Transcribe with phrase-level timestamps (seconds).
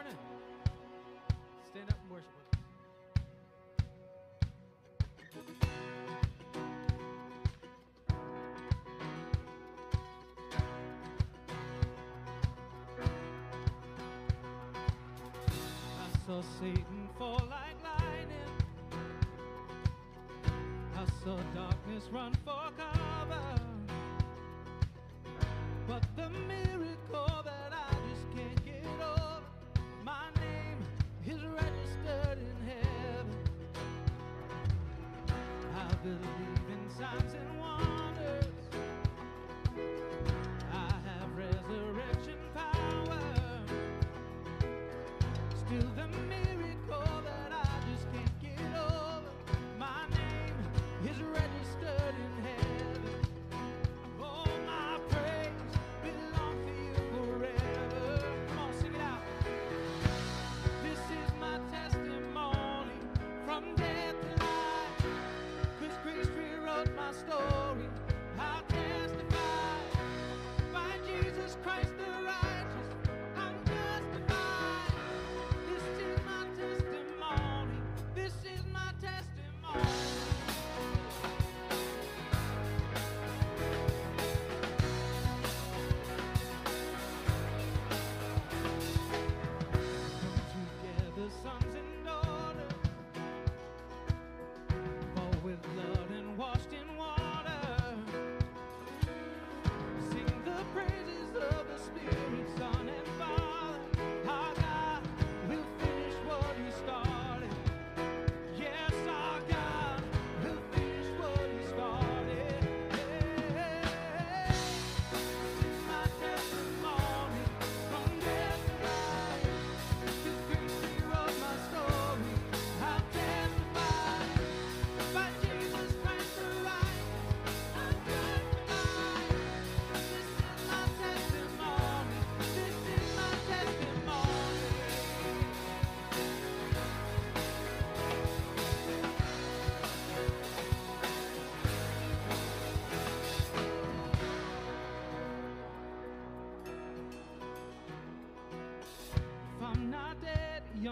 [0.00, 0.18] morning.
[1.68, 2.26] Stand up and worship
[15.98, 18.50] I saw Satan fall like lightning.
[20.96, 23.09] I saw darkness run for God.
[36.18, 38.46] believe in signs and wonders.
[40.72, 43.20] I have resurrection power.
[45.54, 46.08] Still the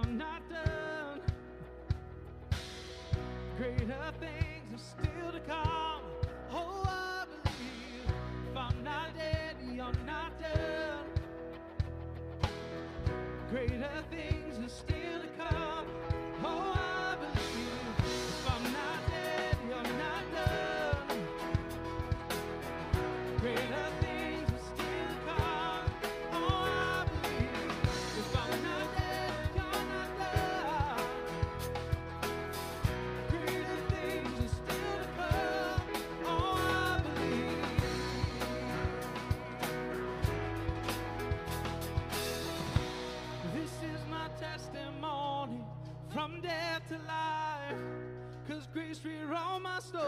[0.05, 1.21] you're not done.
[3.57, 4.18] Great up
[48.73, 50.08] grace, we're all my soul.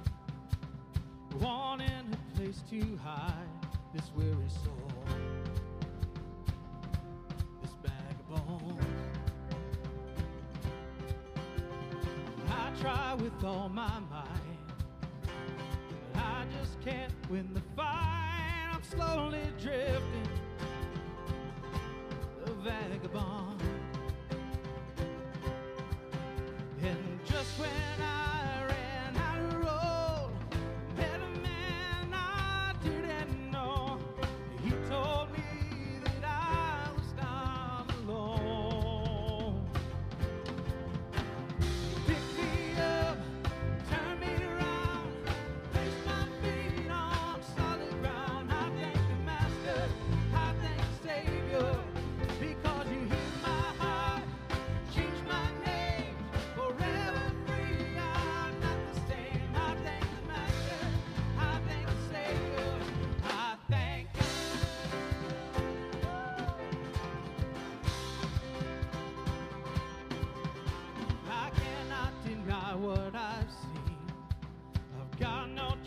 [1.40, 3.34] wanting a place to hide
[3.94, 4.92] this weary soul,
[7.62, 8.84] this bag of bones.
[12.50, 14.26] I try with all my might,
[16.14, 18.74] but I just can't win the fight.
[18.74, 19.97] I'm slowly drifting.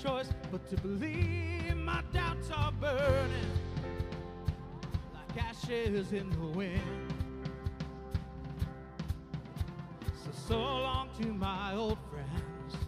[0.02, 3.50] choice but to believe my doubts are burning
[5.12, 6.81] like ashes in the wind.
[10.25, 12.87] So, so long to my old friends.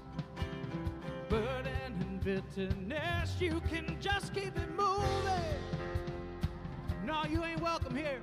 [1.29, 5.59] Burden and bitterness, you can just keep it moving.
[7.05, 8.22] No, you ain't welcome here.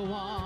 [0.00, 0.44] 我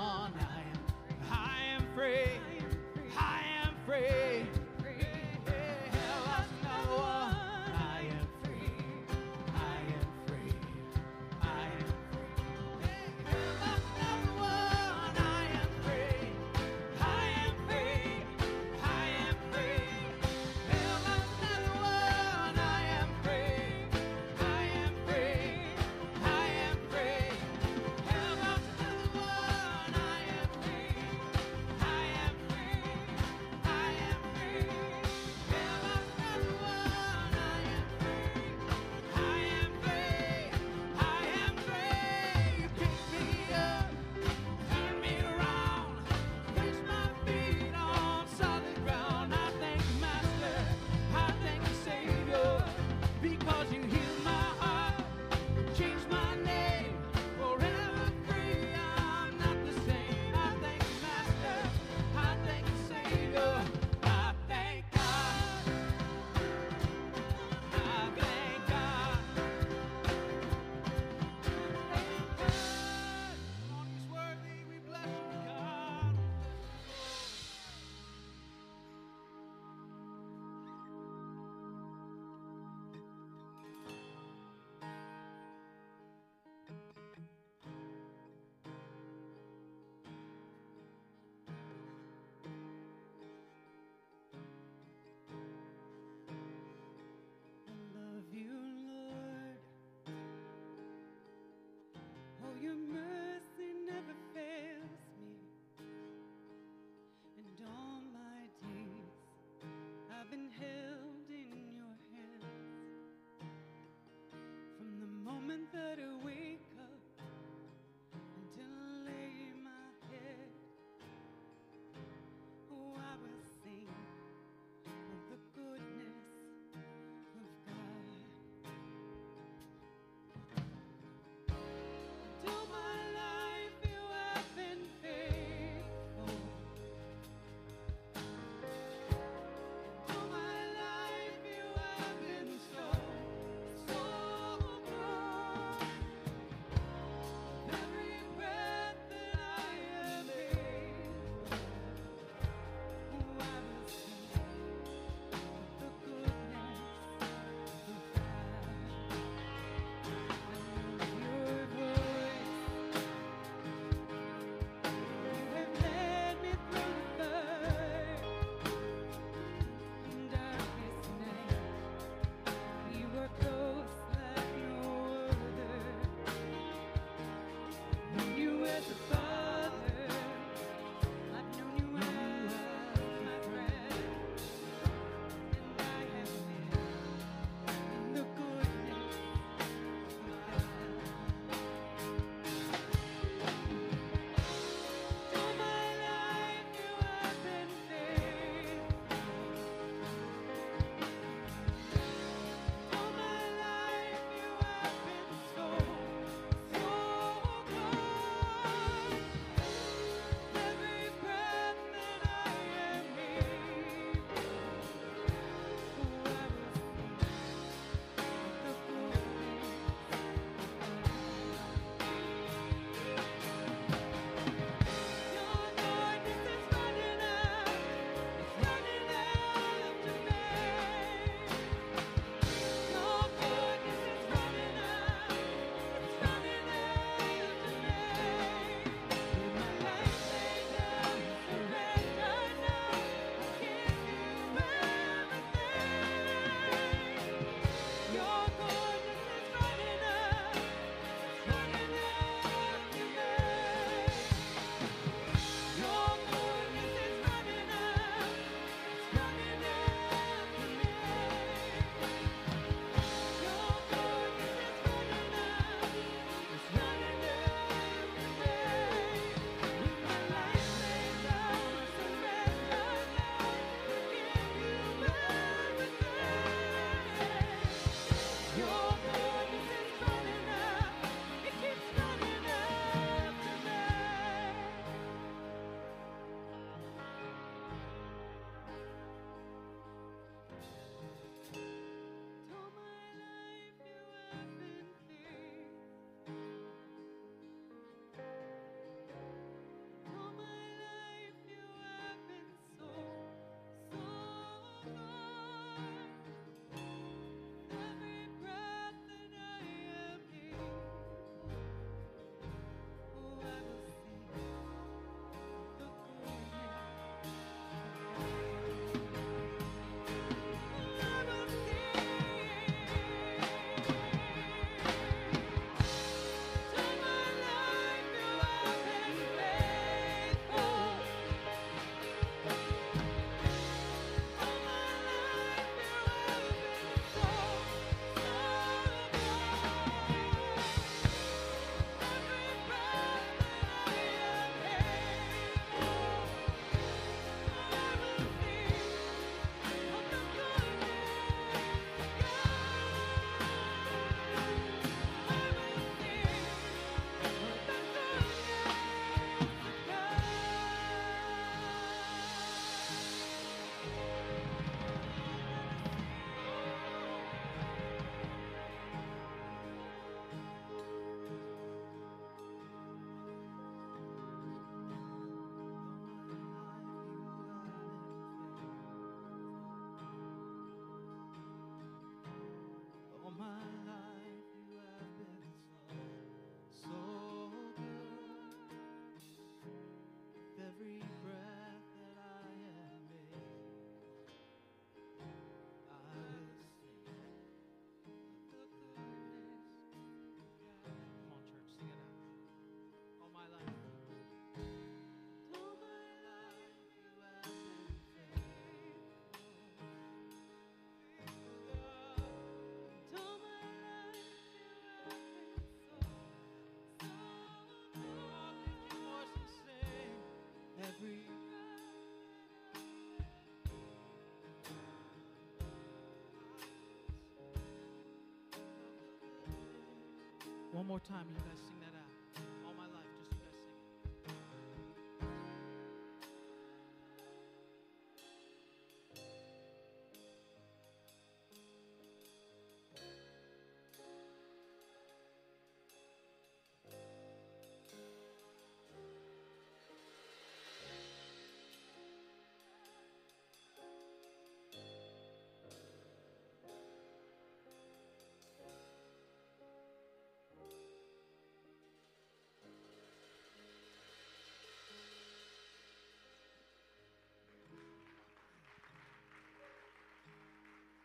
[430.83, 431.82] One more time, you guys sing that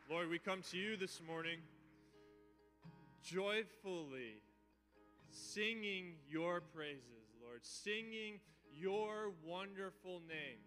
[0.08, 1.58] Lord, we come to you this morning
[3.22, 4.40] joyfully
[5.30, 8.40] singing your praises, Lord, singing
[8.72, 10.64] your wonderful name.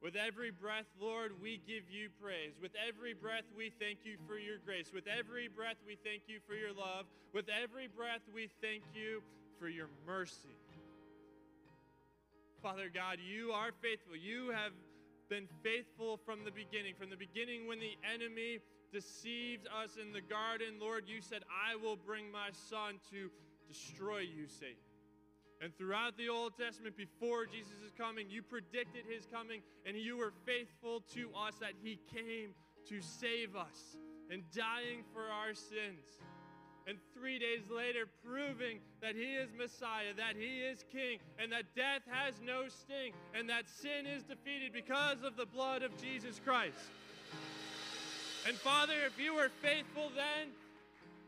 [0.00, 2.54] With every breath, Lord, we give you praise.
[2.62, 4.92] With every breath, we thank you for your grace.
[4.94, 7.06] With every breath, we thank you for your love.
[7.34, 9.22] With every breath, we thank you
[9.58, 10.54] for your mercy.
[12.62, 14.14] Father God, you are faithful.
[14.14, 14.70] You have
[15.28, 16.94] been faithful from the beginning.
[16.98, 18.58] From the beginning, when the enemy
[18.92, 23.30] deceived us in the garden, Lord, you said, I will bring my son to
[23.68, 24.76] destroy you, Satan.
[25.60, 30.16] And throughout the Old Testament, before Jesus' is coming, you predicted his coming, and you
[30.16, 32.54] were faithful to us that he came
[32.88, 33.96] to save us
[34.30, 36.20] and dying for our sins.
[36.88, 41.76] And three days later, proving that he is Messiah, that he is King, and that
[41.76, 46.40] death has no sting, and that sin is defeated because of the blood of Jesus
[46.42, 46.78] Christ.
[48.46, 50.48] And Father, if you were faithful then,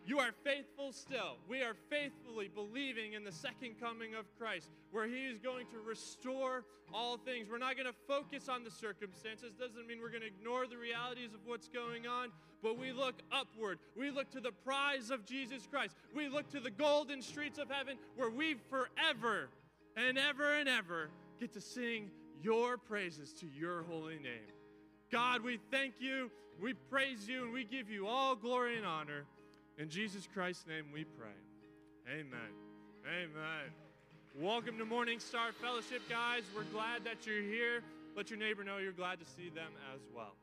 [0.06, 1.36] you are faithful still.
[1.46, 5.78] We are faithfully believing in the second coming of Christ, where He is going to
[5.86, 7.48] restore all things.
[7.50, 9.52] We're not going to focus on the circumstances.
[9.60, 13.14] Doesn't mean we're going to ignore the realities of what's going on, but we look
[13.32, 13.78] upward.
[13.96, 15.94] We look to the prize of Jesus Christ.
[16.14, 19.48] We look to the golden streets of heaven, where we forever
[19.96, 22.10] and ever and ever get to sing
[22.42, 24.52] your praises to your holy name.
[25.10, 26.30] God, we thank you,
[26.62, 29.24] we praise you, and we give you all glory and honor.
[29.78, 31.28] In Jesus Christ's name we pray.
[32.08, 32.52] Amen.
[33.06, 33.70] Amen.
[34.38, 36.42] Welcome to Morning Star Fellowship, guys.
[36.54, 37.82] We're glad that you're here.
[38.16, 40.34] Let your neighbor know you're glad to see them as well.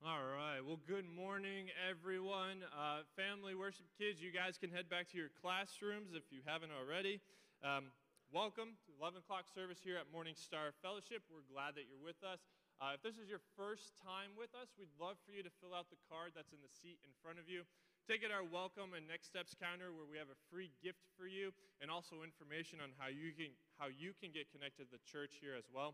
[0.00, 0.64] All right.
[0.64, 2.64] Well, good morning, everyone.
[2.72, 6.72] Uh, family worship kids, you guys can head back to your classrooms if you haven't
[6.72, 7.20] already.
[7.60, 7.92] Um,
[8.32, 11.20] welcome to 11 o'clock service here at Morning Star Fellowship.
[11.28, 12.40] We're glad that you're with us.
[12.80, 15.76] Uh, if this is your first time with us, we'd love for you to fill
[15.76, 17.68] out the card that's in the seat in front of you.
[18.08, 21.28] Take it our welcome and next steps counter where we have a free gift for
[21.28, 21.52] you
[21.84, 25.36] and also information on how you can how you can get connected to the church
[25.44, 25.92] here as well.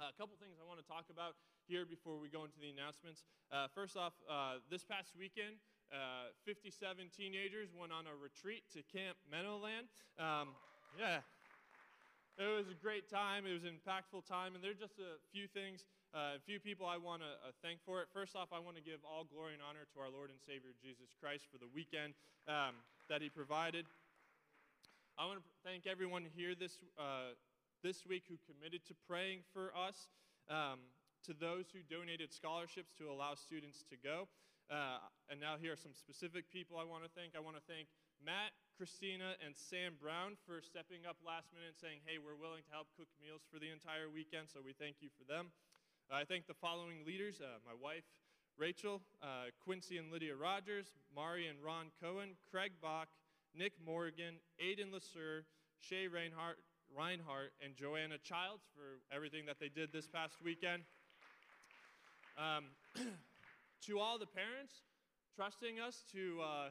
[0.00, 1.36] Uh, a couple things I want to talk about
[1.68, 3.28] here before we go into the announcements.
[3.52, 5.60] Uh, first off, uh, this past weekend,
[5.92, 9.92] uh, 57 teenagers went on a retreat to Camp Meadowland.
[10.16, 10.56] Um,
[10.96, 11.20] yeah,
[12.40, 13.44] it was a great time.
[13.44, 15.84] It was an impactful time, and there are just a few things,
[16.16, 18.08] uh, a few people I want to uh, thank for it.
[18.16, 20.72] First off, I want to give all glory and honor to our Lord and Savior
[20.80, 22.16] Jesus Christ for the weekend
[22.48, 22.80] um,
[23.12, 23.84] that He provided.
[25.20, 26.80] I want to thank everyone here this
[27.82, 30.06] this week who committed to praying for us,
[30.48, 30.78] um,
[31.26, 34.26] to those who donated scholarships to allow students to go.
[34.70, 37.34] Uh, and now, here are some specific people I want to thank.
[37.34, 37.90] I want to thank
[38.22, 42.62] Matt, Christina, and Sam Brown for stepping up last minute and saying, hey, we're willing
[42.66, 45.50] to help cook meals for the entire weekend, so we thank you for them.
[46.06, 48.06] Uh, I thank the following leaders uh, my wife,
[48.56, 53.08] Rachel, uh, Quincy and Lydia Rogers, Mari and Ron Cohen, Craig Bach,
[53.54, 55.44] Nick Morgan, Aiden Lasser,
[55.80, 56.62] Shay Reinhardt,
[56.96, 60.82] Reinhardt and Joanna Childs for everything that they did this past weekend.
[62.36, 62.72] Um,
[63.86, 64.84] to all the parents
[65.34, 66.68] trusting us to uh,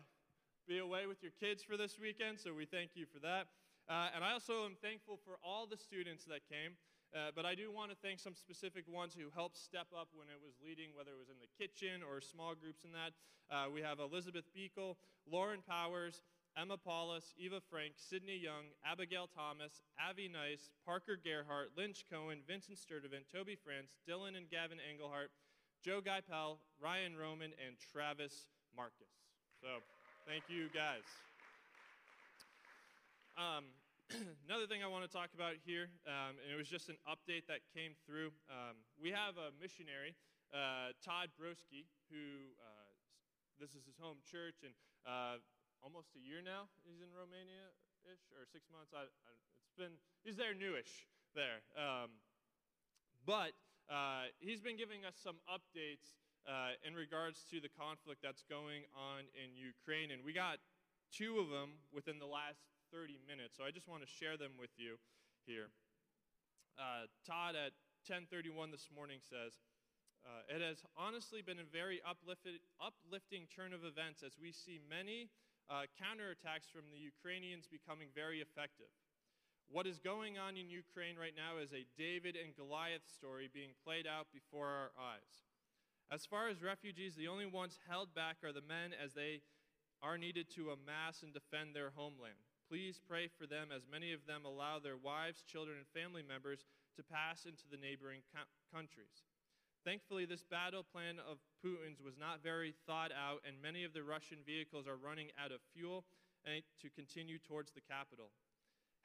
[0.68, 3.48] be away with your kids for this weekend, so we thank you for that.
[3.90, 6.78] Uh, and I also am thankful for all the students that came.
[7.12, 10.32] Uh, but I do want to thank some specific ones who helped step up when
[10.32, 13.12] it was leading, whether it was in the kitchen or small groups in that.
[13.52, 14.96] Uh, we have Elizabeth Beekle,
[15.28, 16.24] Lauren Powers,
[16.60, 22.78] Emma Paulus, Eva Frank, Sydney Young, Abigail Thomas, Avi Nice, Parker Gerhart, Lynch Cohen, Vincent
[22.78, 25.32] Sturdivant, Toby France, Dylan and Gavin Engelhart,
[25.84, 29.16] Joe Geipel, Ryan Roman, and Travis Marcus.
[29.62, 29.82] So
[30.28, 31.02] Thank you, guys.
[33.34, 33.74] Um,
[34.46, 37.50] another thing I want to talk about here, um, and it was just an update
[37.50, 38.30] that came through.
[38.46, 40.14] Um, we have a missionary,
[40.54, 42.94] uh, Todd Broski, who uh,
[43.58, 44.78] this is his home church, and
[45.10, 45.42] uh,
[45.82, 47.74] almost a year now he's in Romania
[48.06, 48.94] ish, or six months.
[48.94, 49.32] I, I,
[49.66, 52.14] it's been he's there newish there, um,
[53.26, 53.54] but
[53.90, 58.88] uh, he's been giving us some updates uh, in regards to the conflict that's going
[58.98, 60.58] on in Ukraine, and we got
[61.14, 63.58] two of them within the last 30 minutes.
[63.58, 64.98] So I just want to share them with you
[65.46, 65.70] here.
[66.80, 67.76] Uh, Todd at
[68.08, 69.60] 10:31 this morning says,
[70.26, 74.80] uh, "It has honestly been a very uplifted, uplifting turn of events as we see
[74.80, 75.30] many
[75.72, 78.92] uh, counterattacks from the Ukrainians becoming very effective.
[79.72, 83.72] What is going on in Ukraine right now is a David and Goliath story being
[83.88, 85.48] played out before our eyes.
[86.12, 89.40] As far as refugees, the only ones held back are the men as they
[90.04, 92.44] are needed to amass and defend their homeland.
[92.68, 96.68] Please pray for them as many of them allow their wives, children, and family members
[96.98, 99.24] to pass into the neighboring co- countries.
[99.84, 104.04] Thankfully, this battle plan of Putin's was not very thought out, and many of the
[104.04, 106.06] Russian vehicles are running out of fuel
[106.46, 108.30] to continue towards the capital.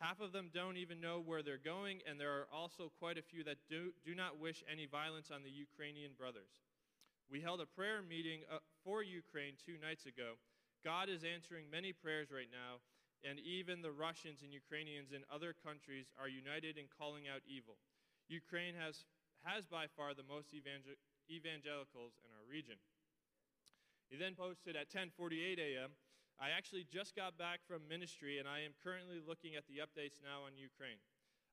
[0.00, 3.24] Half of them don't even know where they're going, and there are also quite a
[3.24, 6.60] few that do, do not wish any violence on the Ukrainian brothers.
[7.30, 10.36] We held a prayer meeting uh, for Ukraine two nights ago.
[10.84, 12.84] God is answering many prayers right now,
[13.24, 17.80] and even the Russians and Ukrainians in other countries are united in calling out evil.
[18.28, 19.08] Ukraine has,
[19.46, 20.98] has by far the most evangel-
[21.30, 22.76] evangelicals in our region.
[24.10, 25.94] He then posted at 10:48 a.m.
[26.38, 30.20] I actually just got back from ministry and I am currently looking at the updates
[30.20, 31.00] now on Ukraine.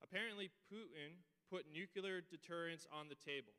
[0.01, 3.53] Apparently Putin put nuclear deterrence on the table.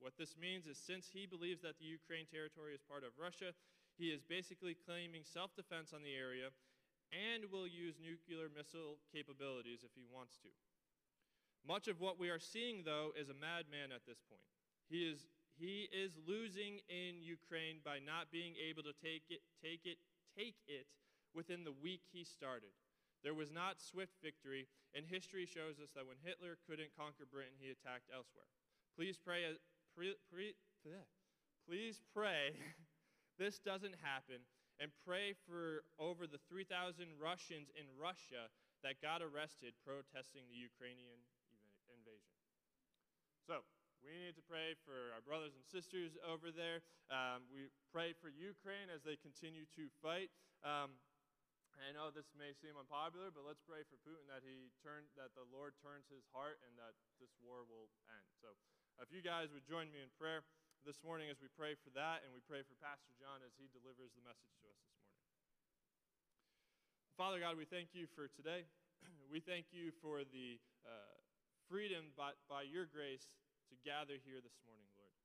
[0.00, 3.54] What this means is since he believes that the Ukraine territory is part of Russia,
[3.98, 6.50] he is basically claiming self-defense on the area
[7.12, 10.48] and will use nuclear missile capabilities if he wants to.
[11.66, 14.42] Much of what we are seeing, though, is a madman at this point.
[14.90, 19.86] He is, he is losing in Ukraine by not being able to take it, take
[19.86, 19.98] it,
[20.34, 20.86] take it
[21.34, 22.74] within the week he started.
[23.22, 27.54] There was not swift victory, and history shows us that when Hitler couldn't conquer Britain,
[27.62, 28.50] he attacked elsewhere.
[28.98, 29.54] Please pray, uh,
[29.94, 30.58] pre, pre,
[31.62, 32.58] please pray
[33.38, 34.42] this doesn't happen
[34.82, 38.50] and pray for over the 3,000 Russians in Russia
[38.82, 41.22] that got arrested protesting the Ukrainian.
[43.42, 43.66] So,
[44.06, 46.82] we need to pray for our brothers and sisters over there.
[47.10, 50.30] Um, we pray for Ukraine as they continue to fight.
[50.62, 50.94] Um,
[51.74, 55.34] I know this may seem unpopular, but let's pray for Putin that he turn, that
[55.34, 58.26] the Lord turns his heart and that this war will end.
[58.38, 58.54] So,
[59.02, 60.46] if you guys would join me in prayer
[60.86, 63.66] this morning as we pray for that, and we pray for Pastor John as he
[63.74, 65.18] delivers the message to us this morning.
[67.18, 68.66] Father God, we thank you for today.
[69.34, 71.21] we thank you for the uh,
[71.72, 73.32] freedom by, by your grace
[73.72, 75.16] to gather here this morning, Lord.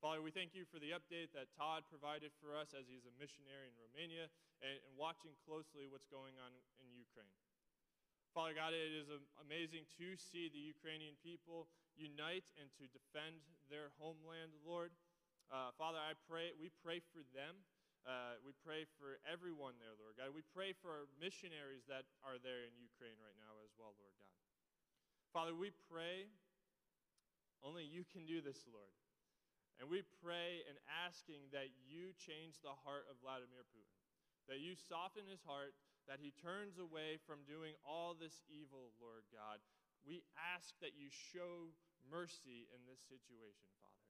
[0.00, 3.12] Father, we thank you for the update that Todd provided for us as he's a
[3.20, 4.32] missionary in Romania
[4.64, 7.36] and, and watching closely what's going on in Ukraine.
[8.32, 13.92] Father God, it is amazing to see the Ukrainian people unite and to defend their
[14.00, 14.96] homeland, Lord.
[15.52, 17.68] Uh, Father, I pray, we pray for them.
[18.08, 20.32] Uh, we pray for everyone there, Lord God.
[20.32, 24.16] We pray for our missionaries that are there in Ukraine right now as well, Lord
[24.16, 24.39] God.
[25.30, 26.26] Father, we pray
[27.62, 28.94] only you can do this, Lord.
[29.80, 30.76] And we pray and
[31.08, 33.96] asking that you change the heart of Vladimir Putin,
[34.50, 35.72] that you soften his heart
[36.04, 39.62] that he turns away from doing all this evil, Lord God.
[40.04, 41.72] We ask that you show
[42.08, 44.04] mercy in this situation, Father.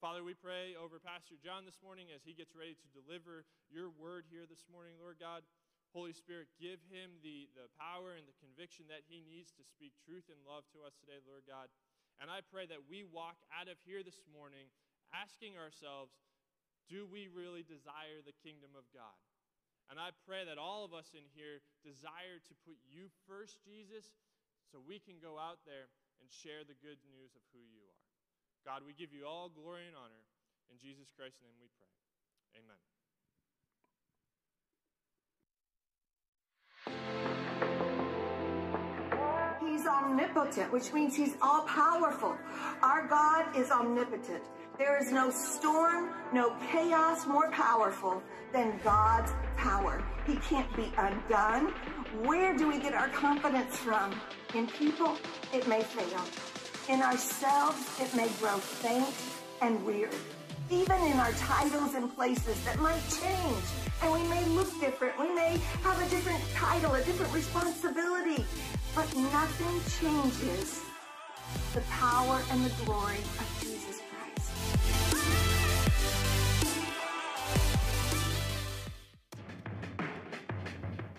[0.00, 3.92] Father, we pray over Pastor John this morning as he gets ready to deliver your
[3.92, 5.44] word here this morning, Lord God.
[5.92, 9.92] Holy Spirit, give him the, the power and the conviction that he needs to speak
[10.00, 11.68] truth and love to us today, Lord God.
[12.16, 14.72] And I pray that we walk out of here this morning
[15.12, 16.16] asking ourselves,
[16.88, 19.16] do we really desire the kingdom of God?
[19.92, 24.16] And I pray that all of us in here desire to put you first, Jesus,
[24.72, 28.02] so we can go out there and share the good news of who you are.
[28.64, 30.24] God, we give you all glory and honor.
[30.70, 31.92] In Jesus Christ's name we pray.
[32.56, 33.01] Amen.
[39.60, 42.36] He's omnipotent, which means he's all powerful.
[42.82, 44.42] Our God is omnipotent.
[44.78, 50.02] There is no storm, no chaos more powerful than God's power.
[50.26, 51.72] He can't be undone.
[52.24, 54.14] Where do we get our confidence from?
[54.54, 55.16] In people,
[55.52, 56.24] it may fail.
[56.88, 59.14] In ourselves, it may grow faint
[59.60, 60.14] and weird.
[60.72, 63.64] Even in our titles and places that might change.
[64.02, 65.18] And we may look different.
[65.20, 68.46] We may have a different title, a different responsibility.
[68.94, 70.80] But nothing changes
[71.74, 74.50] the power and the glory of Jesus Christ.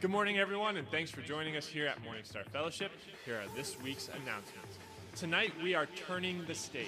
[0.01, 2.91] Good morning, everyone, and thanks for joining us here at Morning Star Fellowship.
[3.23, 4.79] Here are this week's announcements.
[5.15, 6.87] Tonight, we are turning the stage.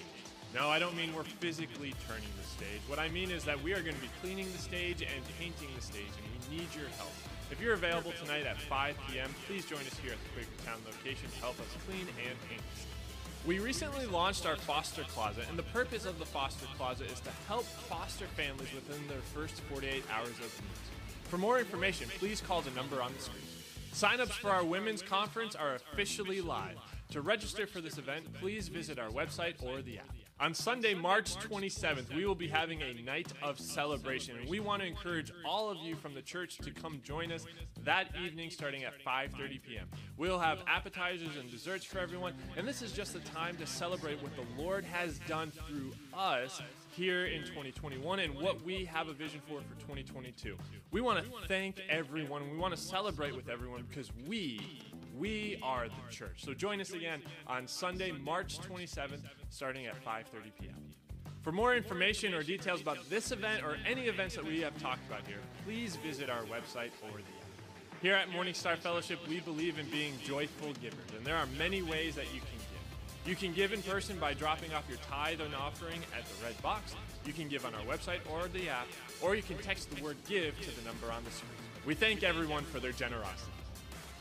[0.56, 2.80] No, I don't mean we're physically turning the stage.
[2.88, 5.68] What I mean is that we are going to be cleaning the stage and painting
[5.76, 7.12] the stage, and we need your help.
[7.52, 11.30] If you're available tonight at 5 p.m., please join us here at the Quakertown location
[11.30, 12.62] to help us clean and paint.
[13.46, 17.32] We recently launched our foster closet, and the purpose of the foster closet is to
[17.50, 20.88] help foster families within their first 48 hours of news.
[21.26, 23.44] For more information, please call the number on the screen.
[23.92, 26.78] Sign-ups for our women's conference are officially live.
[27.12, 30.25] To register for this event, please visit our website or the app.
[30.38, 34.82] On Sunday, March 27th, we will be having a night of celebration, and we want
[34.82, 37.46] to encourage all of you from the church to come join us
[37.86, 39.88] that evening starting at 5:30 p.m.
[40.18, 44.22] We'll have appetizers and desserts for everyone, and this is just the time to celebrate
[44.22, 49.14] what the Lord has done through us here in 2021 and what we have a
[49.14, 50.58] vision for for 2022.
[50.92, 52.52] We want to thank everyone.
[52.52, 54.60] We want to celebrate with everyone because we
[55.18, 56.44] we are the church.
[56.44, 60.26] So join us again on Sunday, March 27th, starting at 5:30
[60.60, 60.76] p.m.
[61.42, 65.06] For more information or details about this event or any events that we have talked
[65.08, 68.02] about here, please visit our website or the app.
[68.02, 71.82] Here at Morning Star Fellowship, we believe in being joyful givers, and there are many
[71.82, 73.30] ways that you can give.
[73.30, 76.60] You can give in person by dropping off your tithe and offering at the red
[76.62, 76.96] box.
[77.26, 78.88] You can give on our website or the app,
[79.22, 81.52] or you can text the word give to the number on the screen.
[81.86, 83.55] We thank everyone for their generosity.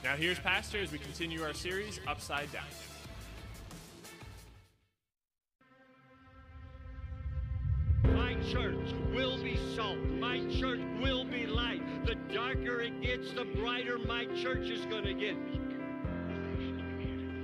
[0.05, 2.65] Now, here's Pastor as we continue our series, Upside Down.
[8.15, 9.97] My church will be salt.
[9.97, 11.81] My church will be light.
[12.05, 15.37] The darker it gets, the brighter my church is going to get.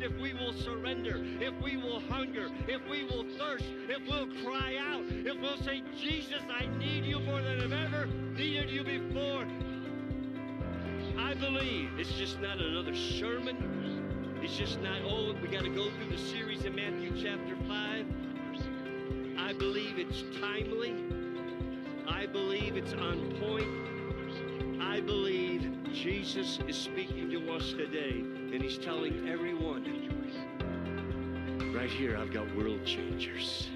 [0.02, 4.76] If we will surrender, if we will hunger, if we will thirst, if we'll cry
[4.78, 9.46] out, if we'll say, Jesus, I need you more than I've ever needed you before.
[11.20, 14.38] I believe it's just not another sermon.
[14.42, 18.06] It's just not, oh, we got to go through the series in Matthew chapter 5.
[19.38, 20.94] I believe it's timely.
[22.08, 23.68] I believe it's on point.
[24.82, 29.84] I believe Jesus is speaking to us today, and he's telling everyone,
[31.74, 33.68] right here, I've got world changers.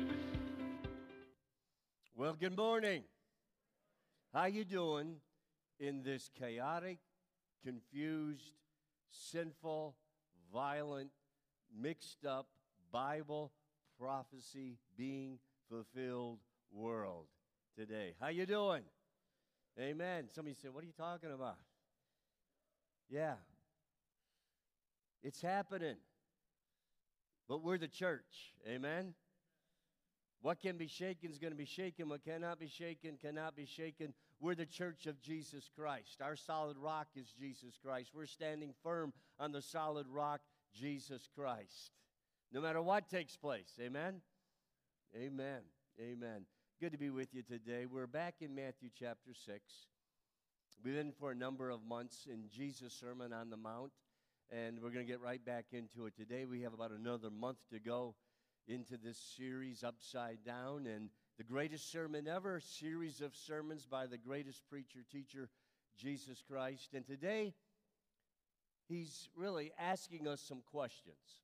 [2.17, 3.05] Well, good morning.
[4.33, 5.17] How you doing
[5.79, 6.99] in this chaotic,
[7.65, 8.53] confused,
[9.11, 9.97] sinful,
[10.53, 11.11] violent,
[11.77, 12.47] mixed up
[12.93, 13.53] Bible
[13.99, 16.39] prophecy being fulfilled
[16.73, 17.27] world
[17.77, 18.15] today?
[18.21, 18.83] How you doing?
[19.79, 20.29] Amen.
[20.33, 21.59] Somebody said, "What are you talking about?"
[23.09, 23.35] Yeah.
[25.23, 25.97] It's happening.
[27.49, 28.55] But we're the church.
[28.67, 29.15] Amen.
[30.41, 32.09] What can be shaken is going to be shaken.
[32.09, 34.13] What cannot be shaken cannot be shaken.
[34.45, 36.21] We're the church of Jesus Christ.
[36.21, 38.11] Our solid rock is Jesus Christ.
[38.15, 40.43] We're standing firm on the solid rock,
[40.79, 41.93] Jesus Christ.
[42.53, 43.73] No matter what takes place.
[43.81, 44.21] Amen?
[45.17, 45.61] Amen.
[45.99, 46.45] Amen.
[46.79, 47.87] Good to be with you today.
[47.91, 49.63] We're back in Matthew chapter 6.
[50.85, 53.93] We've been for a number of months in Jesus' Sermon on the Mount,
[54.53, 56.45] and we're going to get right back into it today.
[56.45, 58.15] We have about another month to go
[58.69, 64.19] into this series, Upside Down, and the greatest sermon ever series of sermons by the
[64.19, 65.49] greatest preacher, teacher,
[65.99, 66.95] Jesus Christ.
[66.95, 67.55] And today,
[68.89, 71.41] he's really asking us some questions.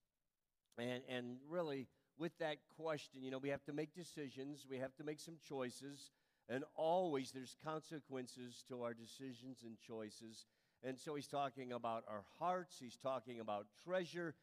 [0.79, 4.95] And, and really, with that question, you know, we have to make decisions, we have
[4.97, 6.11] to make some choices,
[6.49, 10.47] and always there's consequences to our decisions and choices.
[10.85, 14.35] And so he's talking about our hearts, he's talking about treasure.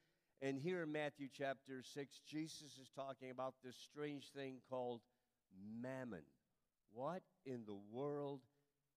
[0.41, 5.01] And here in Matthew chapter 6, Jesus is talking about this strange thing called
[5.81, 6.23] mammon.
[6.93, 8.41] What in the world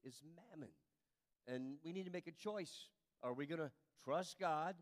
[0.05, 0.71] is mammon?
[1.47, 2.89] And we need to make a choice.
[3.23, 3.71] Are we going to
[4.05, 4.77] trust God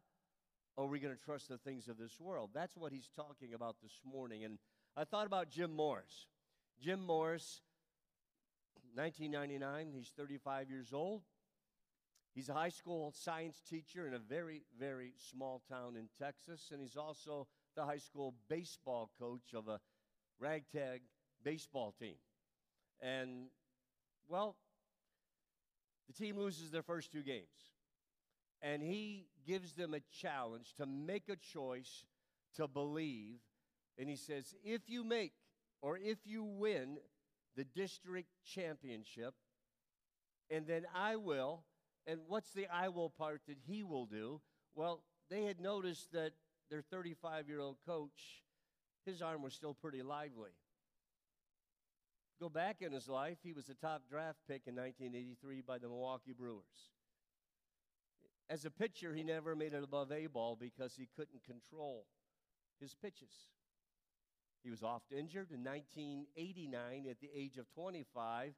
[0.76, 2.50] or are we going to trust the things of this world?
[2.54, 4.44] That's what he's talking about this morning.
[4.44, 4.58] And
[4.96, 6.26] I thought about Jim Morris.
[6.80, 7.62] Jim Morris,
[8.94, 11.22] 1999, he's 35 years old.
[12.34, 16.80] He's a high school science teacher in a very, very small town in Texas, and
[16.80, 19.80] he's also the high school baseball coach of a
[20.38, 21.00] ragtag
[21.44, 22.16] baseball team.
[23.00, 23.46] And,
[24.28, 24.56] well,
[26.06, 27.46] the team loses their first two games.
[28.60, 32.04] And he gives them a challenge to make a choice
[32.56, 33.36] to believe.
[33.98, 35.32] And he says, if you make
[35.80, 36.98] or if you win,
[37.56, 39.34] the district championship,
[40.50, 41.64] and then I will.
[42.06, 44.40] And what's the I will part that he will do?
[44.74, 46.32] Well, they had noticed that
[46.70, 48.42] their 35 year old coach,
[49.04, 50.50] his arm was still pretty lively.
[52.40, 55.88] Go back in his life, he was a top draft pick in 1983 by the
[55.88, 56.92] Milwaukee Brewers.
[58.48, 62.06] As a pitcher, he never made it above A ball because he couldn't control
[62.80, 63.48] his pitches.
[64.62, 68.52] He was oft injured in 1989 at the age of 25.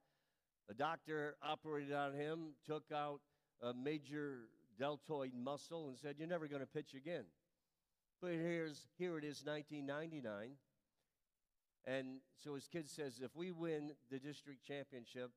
[0.68, 3.20] A doctor operated on him, took out
[3.62, 4.42] a major
[4.78, 7.24] deltoid muscle, and said, You're never going to pitch again.
[8.20, 10.56] But here's, here it is, 1999.
[11.86, 15.30] And so his kid says, If we win the district championship,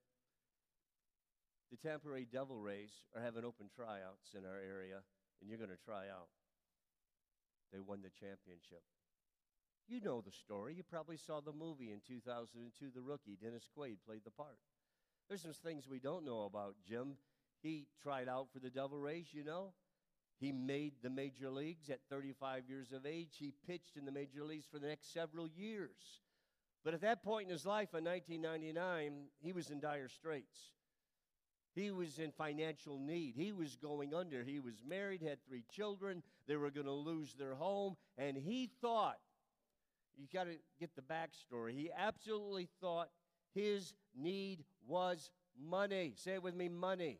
[1.71, 5.01] the Tampa Bay Devil Rays are having open tryouts in our area,
[5.41, 6.29] and you're going to try out.
[7.71, 8.83] They won the championship.
[9.87, 10.75] You know the story.
[10.75, 13.37] You probably saw the movie in 2002, The Rookie.
[13.41, 14.59] Dennis Quaid played the part.
[15.27, 17.15] There's some things we don't know about Jim.
[17.61, 19.73] He tried out for the Devil Rays, you know.
[20.39, 23.35] He made the major leagues at 35 years of age.
[23.39, 26.19] He pitched in the major leagues for the next several years.
[26.83, 30.71] But at that point in his life, in 1999, he was in dire straits.
[31.75, 33.33] He was in financial need.
[33.35, 34.43] He was going under.
[34.43, 36.21] He was married, had three children.
[36.47, 37.95] They were going to lose their home.
[38.17, 39.17] And he thought
[40.15, 41.73] you got to get the backstory.
[41.73, 43.09] He absolutely thought
[43.55, 46.13] his need was money.
[46.15, 47.19] Say it with me money.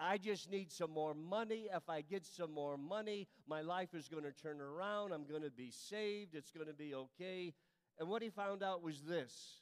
[0.00, 1.68] I just need some more money.
[1.74, 5.12] If I get some more money, my life is going to turn around.
[5.12, 6.34] I'm going to be saved.
[6.34, 7.54] It's going to be okay.
[8.00, 9.60] And what he found out was this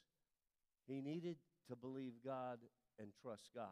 [0.87, 1.35] he needed
[1.67, 2.57] to believe God
[2.97, 3.67] and trust God.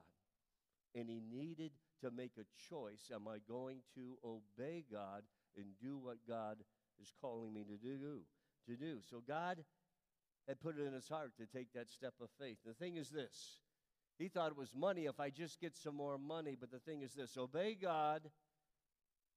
[0.94, 3.10] And he needed to make a choice.
[3.14, 5.24] Am I going to obey God
[5.56, 6.58] and do what God
[7.02, 8.22] is calling me to do?
[8.68, 8.98] to do.
[9.10, 9.64] So God
[10.48, 12.58] had put it in his heart to take that step of faith.
[12.66, 13.62] The thing is this
[14.18, 17.02] he thought it was money if I just get some more money, but the thing
[17.02, 18.22] is this obey God,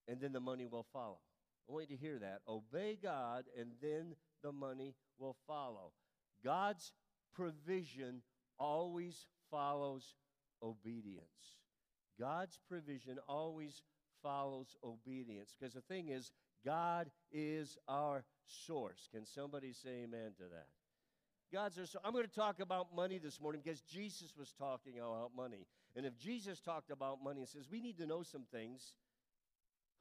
[0.08, 1.18] and then the money will follow.
[1.68, 2.40] I want you to hear that.
[2.48, 5.92] Obey God, and then the money will follow.
[6.44, 6.92] God's
[7.34, 8.22] provision
[8.58, 10.14] always follows
[10.62, 11.58] obedience.
[12.18, 13.82] God's provision always
[14.22, 15.54] follows obedience.
[15.58, 16.32] Because the thing is,
[16.64, 19.08] God is our source.
[19.12, 20.66] Can somebody say amen to that?
[21.52, 22.02] God's our source.
[22.04, 25.66] I'm going to talk about money this morning because Jesus was talking about money.
[25.96, 28.92] And if Jesus talked about money and says we need to know some things,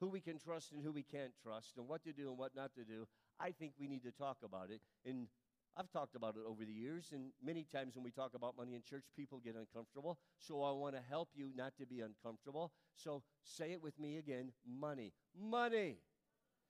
[0.00, 2.56] who we can trust and who we can't trust, and what to do and what
[2.56, 3.06] not to do,
[3.38, 4.80] I think we need to talk about it.
[5.04, 5.28] And
[5.76, 8.74] I've talked about it over the years, and many times when we talk about money
[8.74, 10.18] in church, people get uncomfortable.
[10.38, 12.72] So I want to help you not to be uncomfortable.
[12.96, 15.12] So say it with me again money.
[15.38, 15.98] Money.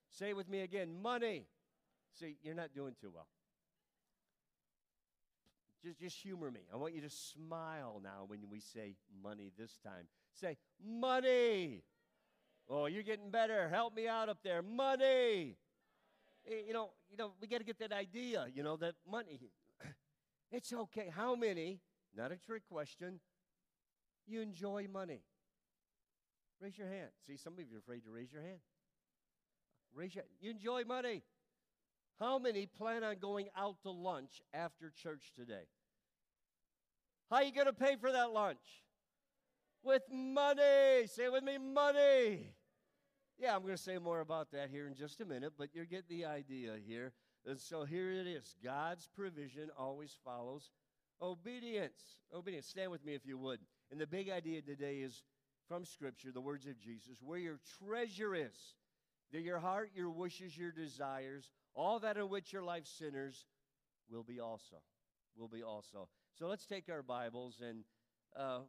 [0.09, 1.47] Say it with me again money.
[2.13, 3.27] See, you're not doing too well.
[5.83, 6.61] Just, just humor me.
[6.71, 10.05] I want you to smile now when we say money this time.
[10.33, 11.81] Say, money.
[12.69, 13.69] Oh, you're getting better.
[13.69, 14.61] Help me out up there.
[14.61, 15.57] Money.
[16.47, 19.39] Eh, you know, you know, we got to get that idea, you know, that money.
[20.51, 21.09] It's okay.
[21.15, 21.79] How many,
[22.13, 23.21] not a trick question,
[24.27, 25.21] you enjoy money?
[26.59, 27.09] Raise your hand.
[27.25, 28.59] See, some of you are afraid to raise your hand.
[29.93, 31.23] Raise your You enjoy money.
[32.19, 35.67] How many plan on going out to lunch after church today?
[37.29, 38.83] How are you going to pay for that lunch?
[39.83, 41.07] With money.
[41.07, 42.53] Say with me, money.
[43.39, 45.85] Yeah, I'm going to say more about that here in just a minute, but you
[45.85, 47.13] get the idea here.
[47.45, 50.69] And so here it is God's provision always follows
[51.21, 51.99] obedience.
[52.33, 52.67] Obedience.
[52.67, 53.59] Stand with me if you would.
[53.91, 55.23] And the big idea today is
[55.67, 58.75] from Scripture, the words of Jesus where your treasure is,
[59.31, 63.45] that your heart, your wishes, your desires, all that in which your life centers
[64.09, 64.77] will be also.
[65.37, 66.09] Will be also.
[66.37, 67.85] So let's take our Bibles and
[68.37, 68.59] uh,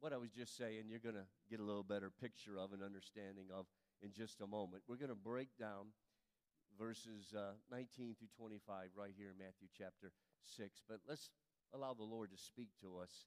[0.00, 2.82] what I was just saying, you're going to get a little better picture of and
[2.82, 3.66] understanding of
[4.02, 4.82] in just a moment.
[4.88, 5.92] We're going to break down
[6.78, 10.12] verses uh, 19 through 25 right here in Matthew chapter
[10.56, 10.82] 6.
[10.88, 11.30] But let's
[11.74, 13.26] allow the Lord to speak to us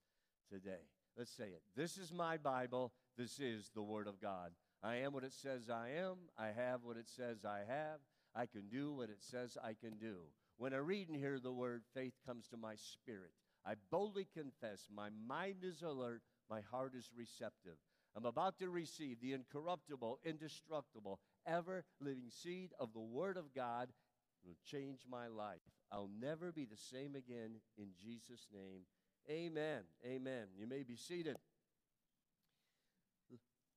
[0.49, 0.85] today.
[1.17, 1.61] Let's say it.
[1.75, 2.93] This is my Bible.
[3.17, 4.51] This is the Word of God.
[4.83, 6.15] I am what it says I am.
[6.37, 7.99] I have what it says I have.
[8.35, 10.17] I can do what it says I can do.
[10.57, 13.31] When I read and hear the word, faith comes to my spirit.
[13.65, 17.77] I boldly confess, my mind is alert, my heart is receptive.
[18.15, 23.89] I'm about to receive the incorruptible, indestructible, ever living seed of the Word of God.
[23.89, 25.61] It will change my life.
[25.91, 28.81] I'll never be the same again in Jesus' name.
[29.29, 29.81] Amen.
[30.05, 30.47] Amen.
[30.57, 31.37] You may be seated.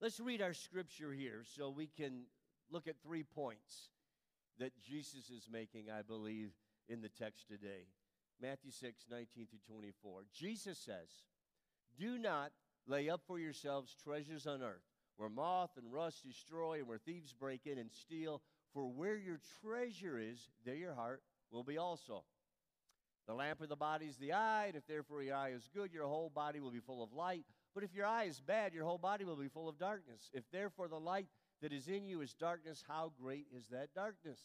[0.00, 2.22] Let's read our scripture here so we can
[2.70, 3.90] look at three points
[4.58, 6.52] that Jesus is making, I believe,
[6.88, 7.84] in the text today.
[8.40, 10.22] Matthew 6, 19 through 24.
[10.32, 11.10] Jesus says,
[12.00, 12.50] Do not
[12.86, 14.82] lay up for yourselves treasures on earth,
[15.18, 18.40] where moth and rust destroy, and where thieves break in and steal.
[18.72, 22.24] For where your treasure is, there your heart will be also.
[23.26, 25.92] The lamp of the body is the eye, and if therefore your eye is good,
[25.92, 27.44] your whole body will be full of light.
[27.74, 30.30] But if your eye is bad, your whole body will be full of darkness.
[30.32, 31.26] If therefore the light
[31.60, 34.40] that is in you is darkness, how great is that darkness?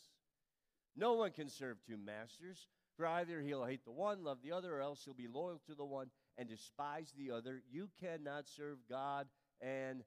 [0.95, 2.67] No one can serve two masters,
[2.97, 5.75] for either he'll hate the one, love the other, or else he'll be loyal to
[5.75, 7.61] the one and despise the other.
[7.69, 9.27] You cannot serve God
[9.61, 10.03] and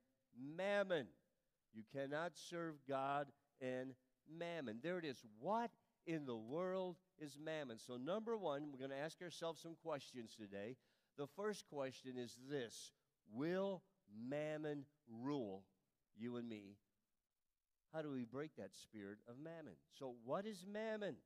[0.56, 1.06] mammon.
[1.74, 3.28] You cannot serve God
[3.60, 3.92] and
[4.38, 4.78] mammon.
[4.82, 5.22] There it is.
[5.38, 5.70] What
[6.06, 7.78] in the world is mammon?
[7.78, 10.76] So, number one, we're going to ask ourselves some questions today.
[11.16, 12.92] The first question is this
[13.32, 13.82] Will
[14.28, 14.84] mammon
[15.22, 15.64] rule
[16.16, 16.76] you and me?
[17.92, 19.74] How do we break that spirit of mammon?
[19.98, 21.16] So, what is mammon?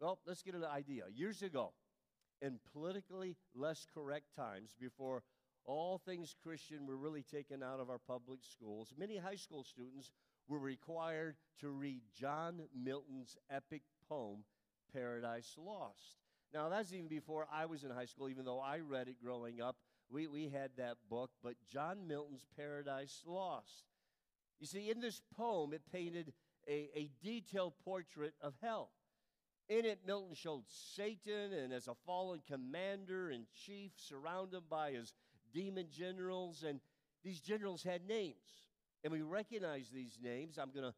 [0.00, 1.04] Well, let's get an idea.
[1.14, 1.72] Years ago,
[2.42, 5.22] in politically less correct times, before
[5.64, 10.10] all things Christian were really taken out of our public schools, many high school students
[10.48, 14.44] were required to read John Milton's epic poem,
[14.92, 16.18] Paradise Lost.
[16.52, 19.60] Now, that's even before I was in high school, even though I read it growing
[19.60, 19.76] up.
[20.08, 23.84] We, we had that book, but John Milton's Paradise Lost.
[24.60, 26.32] You see, in this poem, it painted
[26.68, 28.90] a, a detailed portrait of hell.
[29.68, 35.12] In it, Milton showed Satan and as a fallen commander in chief, surrounded by his
[35.52, 36.80] demon generals, and
[37.24, 38.68] these generals had names.
[39.02, 40.58] And we recognize these names.
[40.58, 40.94] I'm going to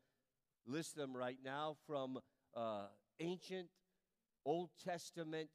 [0.67, 2.19] list them right now from
[2.55, 2.87] uh,
[3.21, 3.69] ancient
[4.45, 5.49] Old Testament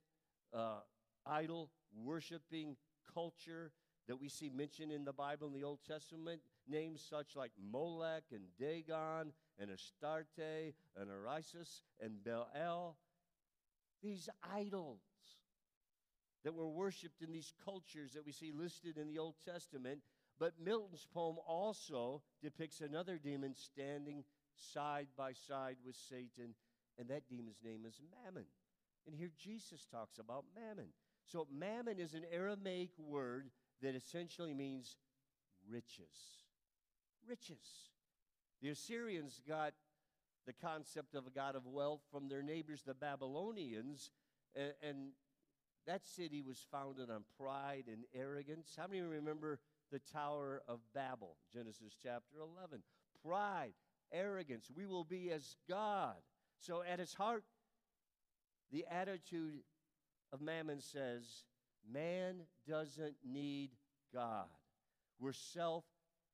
[0.53, 0.79] uh,
[1.25, 2.75] idol worshiping
[3.13, 3.71] culture
[4.07, 6.41] that we see mentioned in the Bible in the Old Testament.
[6.67, 12.97] Names such like Molech and Dagon and Astarte and Osiris and Baal.
[14.03, 14.99] These idols
[16.43, 20.01] that were worshiped in these cultures that we see listed in the Old Testament.
[20.39, 24.23] But Milton's poem also depicts another demon standing
[24.55, 26.55] side by side with Satan,
[26.99, 28.45] and that demon's name is Mammon.
[29.05, 30.89] And here Jesus talks about Mammon.
[31.25, 33.49] So, Mammon is an Aramaic word
[33.81, 34.97] that essentially means
[35.69, 36.43] riches.
[37.27, 37.91] Riches.
[38.61, 39.73] The Assyrians got
[40.45, 44.11] the concept of a god of wealth from their neighbors, the Babylonians,
[44.55, 44.97] and, and
[45.85, 48.73] that city was founded on pride and arrogance.
[48.77, 49.59] How many remember
[49.91, 52.81] the Tower of Babel, Genesis chapter 11?
[53.25, 53.73] Pride,
[54.11, 54.71] arrogance.
[54.75, 56.15] We will be as God.
[56.59, 57.43] So, at its heart,
[58.71, 59.59] the attitude
[60.31, 61.43] of Mammon says,
[61.91, 63.71] man doesn't need
[64.13, 64.47] God.
[65.19, 65.83] We're self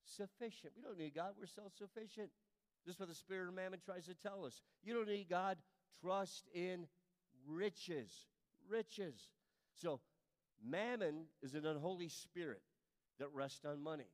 [0.06, 0.74] sufficient.
[0.76, 2.30] We don't need God, we're self sufficient.
[2.86, 4.62] This is what the spirit of mammon tries to tell us.
[4.84, 5.58] You don't need God,
[6.02, 6.88] trust in
[7.48, 8.28] riches.
[8.68, 9.30] Riches.
[9.76, 10.00] So,
[10.64, 12.62] mammon is an unholy spirit
[13.20, 14.08] that rests on money.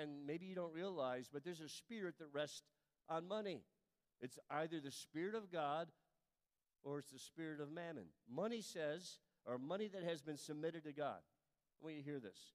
[0.00, 2.62] And maybe you don't realize, but there's a spirit that rests
[3.08, 3.62] on money.
[4.20, 5.88] It's either the spirit of God
[6.82, 8.04] or it's the spirit of mammon.
[8.30, 11.20] Money says, or money that has been submitted to God.
[11.80, 12.52] Want you hear this.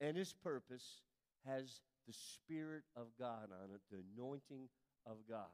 [0.00, 1.02] And his purpose
[1.46, 4.68] has the Spirit of God on it, the anointing
[5.06, 5.52] of God.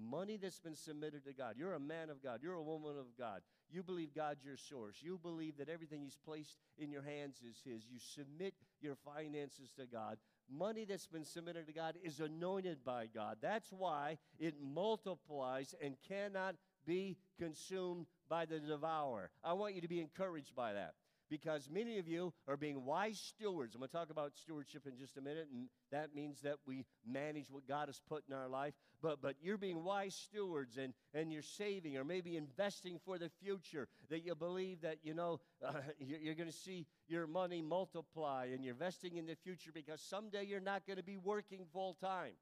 [0.00, 1.54] Money that's been submitted to God.
[1.56, 2.38] You're a man of God.
[2.40, 3.40] You're a woman of God.
[3.68, 4.96] You believe God's your source.
[5.00, 7.82] You believe that everything He's placed in your hands is His.
[7.90, 10.18] You submit your finances to God.
[10.48, 13.38] Money that's been submitted to God is anointed by God.
[13.42, 16.54] That's why it multiplies and cannot
[16.86, 19.30] be consumed by the devourer.
[19.42, 20.94] I want you to be encouraged by that
[21.28, 23.74] because many of you are being wise stewards.
[23.74, 26.84] I'm going to talk about stewardship in just a minute, and that means that we
[27.06, 28.74] manage what God has put in our life.
[29.02, 33.30] But, but you're being wise stewards and, and you're saving or maybe investing for the
[33.42, 37.62] future, that you believe that, you know, uh, you're, you're going to see your money
[37.62, 41.64] multiply and you're investing in the future because someday you're not going to be working
[41.72, 42.32] full time.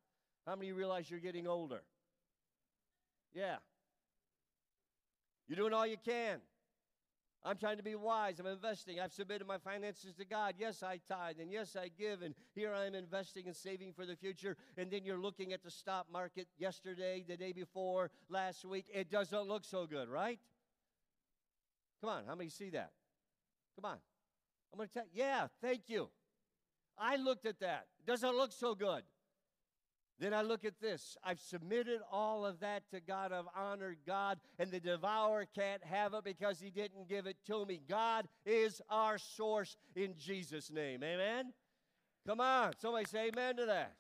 [0.46, 1.82] How many realize you're getting older?
[3.34, 3.56] Yeah.
[5.48, 6.40] You're doing all you can.
[7.46, 8.40] I'm trying to be wise.
[8.40, 8.98] I'm investing.
[8.98, 10.54] I've submitted my finances to God.
[10.58, 14.04] Yes, I tithe, and yes, I give, and here I am investing and saving for
[14.04, 14.56] the future.
[14.76, 18.86] And then you're looking at the stock market yesterday, the day before, last week.
[18.92, 20.40] It doesn't look so good, right?
[22.00, 22.90] Come on, how many see that?
[23.76, 23.98] Come on.
[24.72, 25.22] I'm going to tell you.
[25.22, 26.08] Yeah, thank you.
[26.98, 27.86] I looked at that.
[28.00, 29.02] It doesn't look so good.
[30.18, 31.16] Then I look at this.
[31.22, 33.32] I've submitted all of that to God.
[33.32, 37.66] I've honored God, and the devourer can't have it because he didn't give it to
[37.66, 37.82] me.
[37.86, 41.02] God is our source in Jesus' name.
[41.02, 41.52] Amen?
[42.26, 42.72] Come on.
[42.78, 43.94] Somebody say amen to that.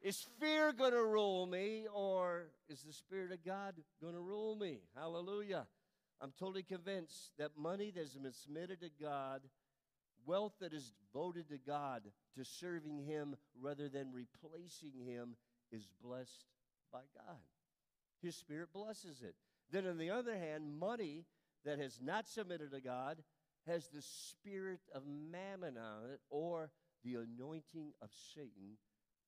[0.00, 4.56] Is fear going to rule me, or is the Spirit of God going to rule
[4.56, 4.80] me?
[4.94, 5.66] Hallelujah.
[6.20, 9.42] I'm totally convinced that money that has been submitted to God,
[10.26, 12.02] wealth that is devoted to God,
[12.36, 15.36] to serving Him rather than replacing Him,
[15.72, 16.44] is blessed
[16.92, 17.38] by God.
[18.22, 19.34] His Spirit blesses it.
[19.70, 21.24] Then, on the other hand, money
[21.64, 23.18] that has not submitted to God
[23.66, 26.70] has the spirit of mammon on it or
[27.04, 28.78] the anointing of Satan,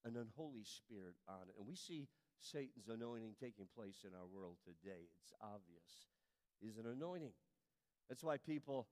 [0.05, 1.55] an unholy spirit on it.
[1.57, 2.07] And we see
[2.39, 5.09] Satan's anointing taking place in our world today.
[5.21, 6.07] It's obvious.
[6.61, 7.33] Is an anointing.
[8.07, 8.87] That's why people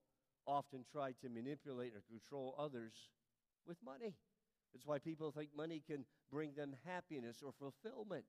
[0.47, 2.93] often try to manipulate or control others
[3.67, 4.15] with money.
[4.73, 8.25] That's why people think money can bring them happiness or fulfillment.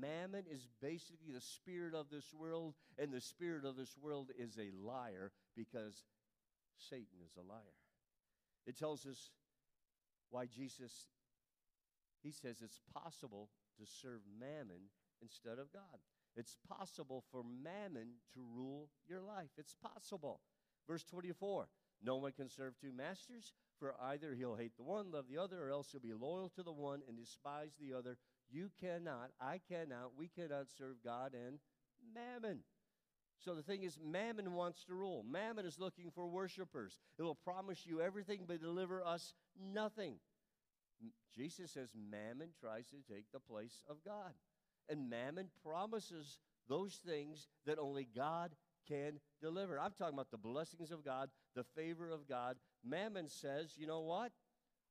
[0.00, 4.58] Mammon is basically the spirit of this world, and the spirit of this world is
[4.58, 6.04] a liar because
[6.78, 7.58] Satan is a liar.
[8.66, 9.30] It tells us
[10.30, 11.08] why Jesus,
[12.22, 14.90] he says it's possible to serve mammon
[15.20, 15.98] instead of God.
[16.36, 19.50] It's possible for mammon to rule your life.
[19.58, 20.40] It's possible.
[20.86, 21.68] Verse 24
[22.02, 25.62] No one can serve two masters, for either he'll hate the one, love the other,
[25.62, 28.16] or else he'll be loyal to the one and despise the other.
[28.50, 31.58] You cannot, I cannot, we cannot serve God and
[32.14, 32.60] mammon.
[33.44, 35.24] So the thing is, Mammon wants to rule.
[35.28, 37.00] Mammon is looking for worshipers.
[37.18, 39.34] It will promise you everything but deliver us
[39.74, 40.16] nothing.
[41.34, 44.32] Jesus says Mammon tries to take the place of God.
[44.88, 48.52] And Mammon promises those things that only God
[48.88, 49.78] can deliver.
[49.78, 52.56] I'm talking about the blessings of God, the favor of God.
[52.84, 54.32] Mammon says, you know what?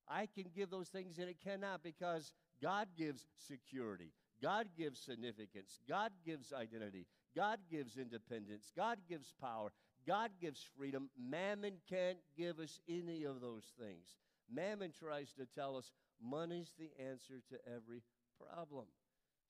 [0.08, 4.12] I can give those things and it cannot because God gives security.
[4.42, 5.80] God gives significance.
[5.88, 7.06] God gives identity.
[7.36, 8.72] God gives independence.
[8.76, 9.72] God gives power.
[10.08, 11.10] God gives freedom.
[11.18, 14.18] Mammon can't give us any of those things.
[14.52, 18.02] Mammon tries to tell us money's the answer to every
[18.40, 18.86] problem.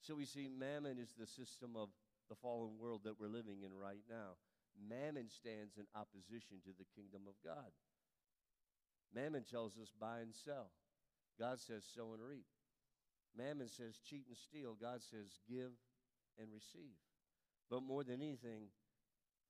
[0.01, 1.89] So we see mammon is the system of
[2.31, 4.39] the fallen world that we're living in right now.
[4.79, 7.75] Mammon stands in opposition to the kingdom of God.
[9.13, 10.71] Mammon tells us buy and sell.
[11.37, 12.47] God says sow and reap.
[13.37, 14.77] Mammon says cheat and steal.
[14.79, 15.75] God says give
[16.39, 16.95] and receive.
[17.69, 18.71] But more than anything,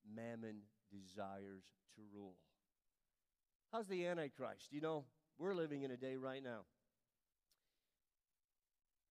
[0.04, 0.62] mammon
[0.92, 1.64] desires
[1.96, 2.38] to rule.
[3.72, 4.70] How's the Antichrist?
[4.72, 5.06] You know,
[5.38, 6.62] we're living in a day right now.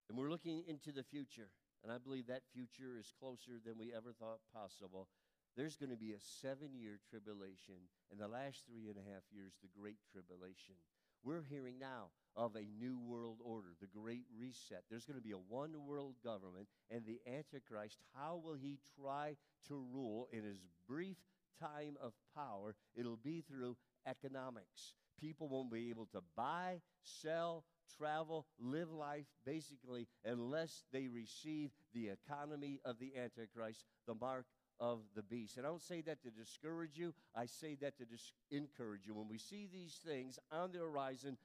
[0.08, 1.50] And we're looking into the future.
[1.82, 5.08] And I believe that future is closer than we ever thought possible.
[5.56, 9.24] There's going to be a seven year tribulation, and the last three and a half
[9.32, 10.74] years, the Great Tribulation.
[11.22, 14.84] We're hearing now of a new world order, the Great Reset.
[14.88, 19.36] There's going to be a one world government, and the Antichrist, how will he try
[19.68, 21.18] to rule in his brief
[21.60, 22.74] time of power?
[22.94, 23.76] It'll be through
[24.06, 24.94] economics.
[25.20, 27.64] People won't be able to buy, sell,
[27.96, 34.46] travel, live life basically unless they receive the economy of the Antichrist, the mark
[34.78, 35.56] of the beast.
[35.56, 39.14] And I don't say that to discourage you, I say that to dis- encourage you.
[39.14, 41.36] When we see these things on the horizon,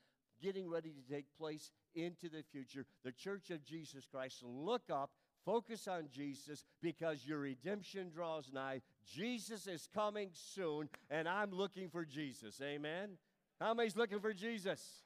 [0.41, 5.11] getting ready to take place into the future, the church of Jesus Christ, look up,
[5.45, 8.81] focus on Jesus because your redemption draws nigh.
[9.05, 12.59] Jesus is coming soon, and I'm looking for Jesus.
[12.61, 13.17] Amen.
[13.59, 15.04] How many's looking for Jesus?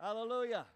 [0.00, 0.66] Hallelujah.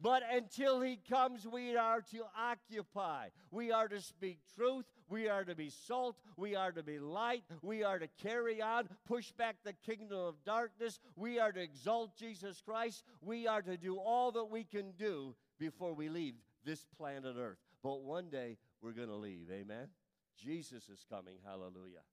[0.00, 3.28] But until he comes, we are to occupy.
[3.50, 4.84] We are to speak truth.
[5.08, 6.18] We are to be salt.
[6.36, 7.44] We are to be light.
[7.62, 10.98] We are to carry on, push back the kingdom of darkness.
[11.14, 13.04] We are to exalt Jesus Christ.
[13.22, 17.58] We are to do all that we can do before we leave this planet Earth.
[17.82, 19.48] But one day we're going to leave.
[19.50, 19.88] Amen?
[20.36, 21.36] Jesus is coming.
[21.44, 22.04] Hallelujah.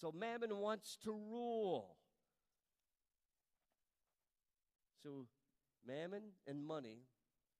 [0.00, 1.95] So Mammon wants to rule.
[5.06, 5.26] So
[5.86, 7.04] Mammon and money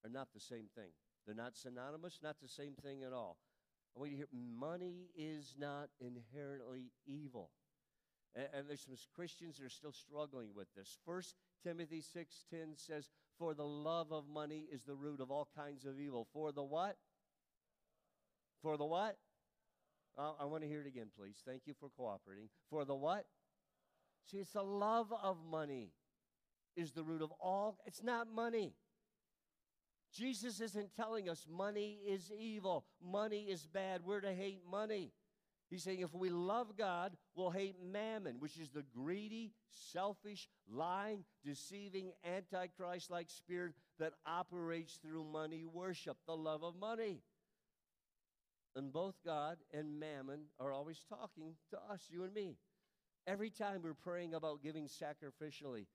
[0.04, 0.90] are not the same thing.
[1.24, 3.36] They're not synonymous, not the same thing at all.
[3.94, 7.50] I want you to hear money is not inherently evil.
[8.34, 10.98] And, and there's some Christians that are still struggling with this.
[11.06, 15.84] First Timothy 6:10 says, For the love of money is the root of all kinds
[15.84, 16.26] of evil.
[16.32, 16.96] For the what?
[18.60, 19.18] For the what?
[20.18, 21.42] I want to hear it again, please.
[21.46, 22.48] Thank you for cooperating.
[22.70, 23.26] For the what?
[24.24, 25.92] See, it's the love of money
[26.76, 27.78] is the root of all.
[27.86, 28.74] It's not money.
[30.12, 34.02] Jesus isn't telling us money is evil, money is bad.
[34.04, 35.12] We're to hate money.
[35.68, 39.52] He's saying if we love God, we'll hate mammon, which is the greedy,
[39.92, 47.20] selfish, lying, deceiving, antichrist like spirit that operates through money worship, the love of money.
[48.76, 52.58] And both God and mammon are always talking to us, you and me.
[53.26, 55.86] Every time we're praying about giving sacrificially,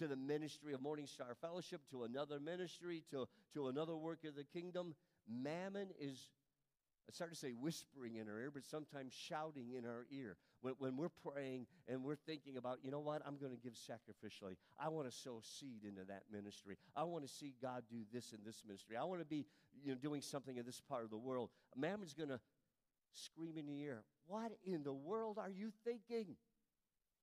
[0.00, 4.34] to the ministry of Morning Star Fellowship, to another ministry, to, to another work of
[4.34, 4.94] the kingdom.
[5.28, 6.30] mammon is,
[7.06, 10.38] I start to say whispering in our ear, but sometimes shouting in our ear.
[10.62, 13.74] When, when we're praying and we're thinking about, you know what, I'm going to give
[13.74, 14.56] sacrificially.
[14.78, 16.78] I want to sow seed into that ministry.
[16.96, 18.96] I want to see God do this in this ministry.
[18.96, 19.44] I want to be
[19.84, 21.50] you know, doing something in this part of the world.
[21.76, 22.40] Mammon's going to
[23.12, 26.36] scream in the ear, What in the world are you thinking?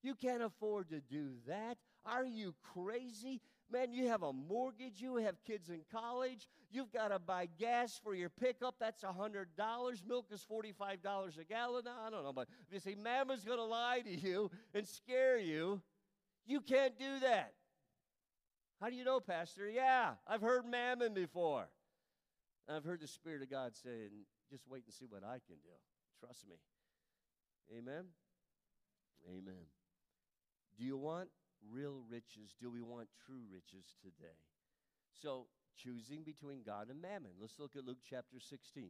[0.03, 1.77] You can't afford to do that.
[2.05, 3.41] Are you crazy?
[3.69, 7.99] Man, you have a mortgage, you have kids in college, you've got to buy gas
[8.01, 9.45] for your pickup, that's $100.
[10.07, 11.83] Milk is $45 a gallon.
[11.85, 15.81] I don't know, but you say Mammon's going to lie to you and scare you,
[16.45, 17.53] you can't do that.
[18.79, 19.69] How do you know, Pastor?
[19.69, 21.67] Yeah, I've heard Mammon before.
[22.69, 24.09] I've heard the Spirit of God saying,
[24.49, 25.75] just wait and see what I can do.
[26.21, 26.55] Trust me.
[27.77, 28.05] Amen?
[29.27, 29.76] Amen.
[30.77, 31.29] Do you want
[31.71, 32.55] real riches?
[32.59, 34.37] Do we want true riches today?
[35.21, 35.47] So,
[35.77, 37.31] choosing between God and mammon.
[37.39, 38.89] Let's look at Luke chapter 16,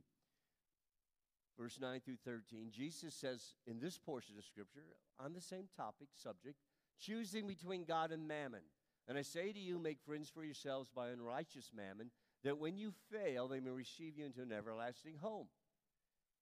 [1.57, 2.71] verse 9 through 13.
[2.71, 4.83] Jesus says in this portion of Scripture,
[5.19, 6.57] on the same topic, subject,
[6.99, 8.61] choosing between God and mammon.
[9.07, 12.11] And I say to you, make friends for yourselves by unrighteous mammon,
[12.43, 15.47] that when you fail, they may receive you into an everlasting home.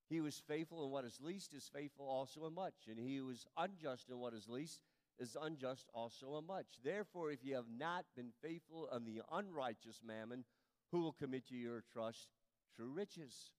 [0.10, 3.30] He was faithful in what is least is faithful also in much, and he who
[3.30, 4.80] is unjust in what is least
[5.20, 6.68] is unjust also in much.
[6.84, 10.44] Therefore, if you have not been faithful on the unrighteous mammon,
[10.92, 12.30] who will commit to your trust
[12.76, 13.52] true riches?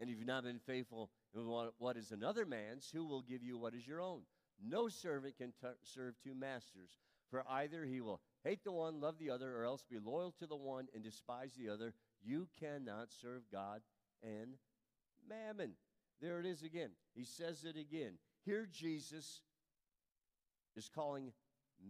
[0.00, 1.42] And if you've not been faithful in
[1.78, 4.22] what is another man's, who will give you what is your own?
[4.62, 6.98] No servant can t- serve two masters,
[7.30, 10.46] for either he will hate the one, love the other, or else be loyal to
[10.46, 11.94] the one and despise the other.
[12.22, 13.82] You cannot serve God
[14.22, 14.54] and
[15.28, 15.72] mammon.
[16.20, 16.90] There it is again.
[17.14, 18.14] He says it again.
[18.44, 19.40] Here, Jesus
[20.76, 21.32] is calling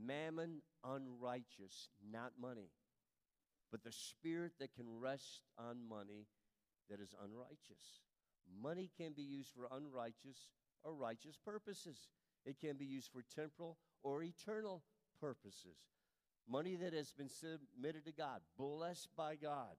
[0.07, 2.70] mammon unrighteous, not money,
[3.70, 6.26] but the spirit that can rest on money
[6.91, 8.01] that is unrighteous.
[8.62, 10.51] Money can be used for unrighteous
[10.82, 12.09] or righteous purposes.
[12.45, 14.82] It can be used for temporal or eternal
[15.20, 15.78] purposes.
[16.49, 19.76] Money that has been submitted to God, blessed by God.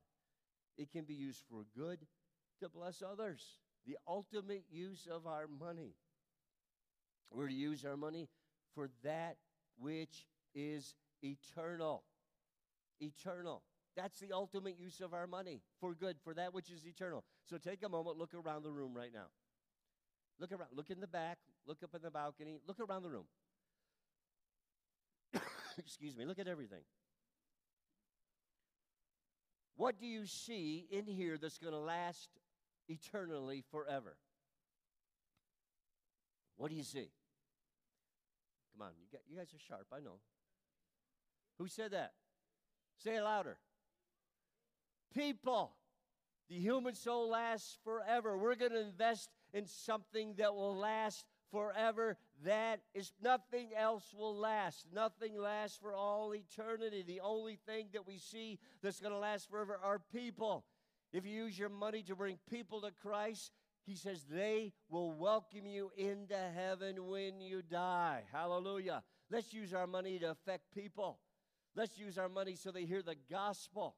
[0.78, 2.00] It can be used for good
[2.60, 3.60] to bless others.
[3.86, 5.94] The ultimate use of our money.
[7.32, 8.30] We're to use our money
[8.76, 9.38] for that
[9.80, 12.04] which is eternal.
[13.00, 13.64] Eternal.
[13.96, 17.24] That's the ultimate use of our money for good, for that which is eternal.
[17.50, 19.28] So take a moment, look around the room right now.
[20.38, 23.26] Look around, look in the back, look up in the balcony, look around the room.
[25.78, 26.82] Excuse me, look at everything.
[29.78, 32.30] What do you see in here that's going to last
[32.90, 34.18] eternally forever?
[36.58, 37.10] What do you see?
[38.78, 40.18] Come on, you, you guys are sharp, I know.
[41.60, 42.14] Who said that?
[42.98, 43.58] Say it louder.
[45.14, 45.72] People.
[46.50, 48.38] The human soul lasts forever.
[48.38, 52.18] We're going to invest in something that will last forever.
[52.44, 54.86] That is nothing else will last.
[54.94, 57.04] Nothing lasts for all eternity.
[57.08, 60.66] The only thing that we see that's going to last forever are people.
[61.14, 63.52] If you use your money to bring people to Christ,
[63.86, 68.24] he says they will welcome you into heaven when you die.
[68.32, 69.04] Hallelujah.
[69.30, 71.20] Let's use our money to affect people.
[71.76, 73.96] Let's use our money so they hear the gospel.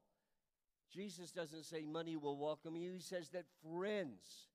[0.92, 2.92] Jesus doesn't say money will welcome you.
[2.92, 4.48] He says that friends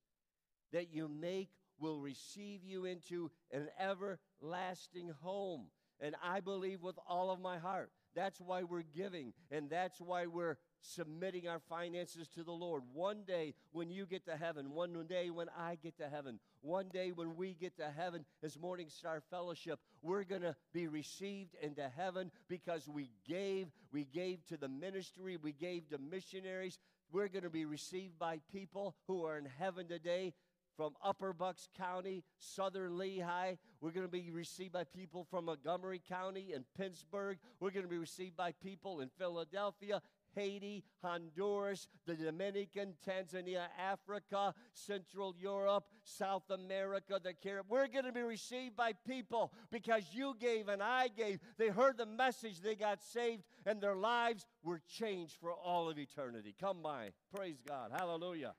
[0.72, 5.66] that you make will receive you into an everlasting home.
[6.00, 7.90] And I believe with all of my heart.
[8.14, 12.82] That's why we're giving, and that's why we're submitting our finances to the Lord.
[12.92, 16.88] One day when you get to heaven, one day when I get to heaven, one
[16.92, 21.56] day when we get to heaven as Morning Star Fellowship, we're going to be received
[21.62, 26.78] into heaven because we gave, we gave to the ministry, we gave to missionaries.
[27.12, 30.34] We're going to be received by people who are in heaven today
[30.76, 33.54] from Upper Bucks County, Southern Lehigh.
[33.80, 37.38] We're going to be received by people from Montgomery County and Pittsburgh.
[37.60, 40.00] We're going to be received by people in Philadelphia,
[40.34, 47.66] Haiti, Honduras, the Dominican, Tanzania, Africa, Central Europe, South America, the Caribbean.
[47.68, 51.40] We're going to be received by people because you gave and I gave.
[51.58, 55.98] They heard the message, they got saved, and their lives were changed for all of
[55.98, 56.54] eternity.
[56.58, 57.10] Come by.
[57.34, 57.90] Praise God.
[57.92, 58.54] Hallelujah.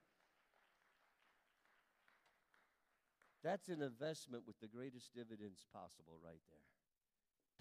[3.43, 6.65] That's an investment with the greatest dividends possible right there.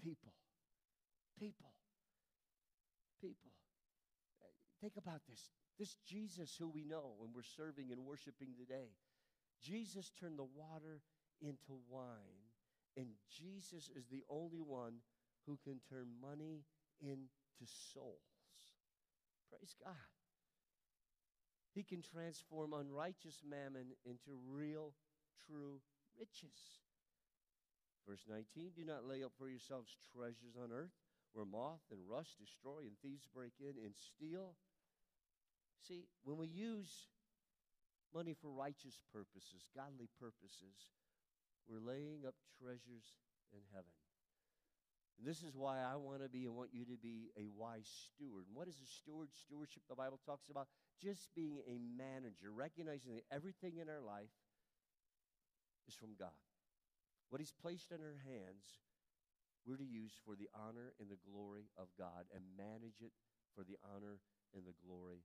[0.03, 0.33] People.
[1.39, 1.69] People.
[3.21, 3.54] People.
[4.85, 5.49] Think about this.
[5.79, 8.93] This Jesus who we know and we're serving and worshiping today.
[9.59, 11.01] Jesus turned the water
[11.41, 12.53] into wine,
[12.95, 15.01] and Jesus is the only one
[15.47, 16.65] who can turn money
[17.01, 18.21] into souls.
[19.49, 20.13] Praise God.
[21.73, 24.93] He can transform unrighteous mammon into real,
[25.47, 25.81] true
[26.15, 26.85] riches.
[28.07, 30.93] Verse 19 Do not lay up for yourselves treasures on earth
[31.33, 34.55] where moth and rust destroy and thieves break in and steal.
[35.81, 36.89] See, when we use
[38.13, 40.87] money for righteous purposes, godly purposes,
[41.67, 43.17] we're laying up treasures
[43.51, 43.91] in heaven.
[45.17, 47.87] And this is why I want to be and want you to be a wise
[47.87, 48.47] steward.
[48.47, 49.29] And what is a steward?
[49.31, 50.67] Stewardship, the Bible talks about
[50.99, 54.31] just being a manager, recognizing that everything in our life
[55.87, 56.35] is from God.
[57.29, 58.83] What He's placed in our hands,
[59.63, 63.15] we're to use for the honor and the glory of God and manage it
[63.55, 64.19] for the honor
[64.53, 65.23] and the glory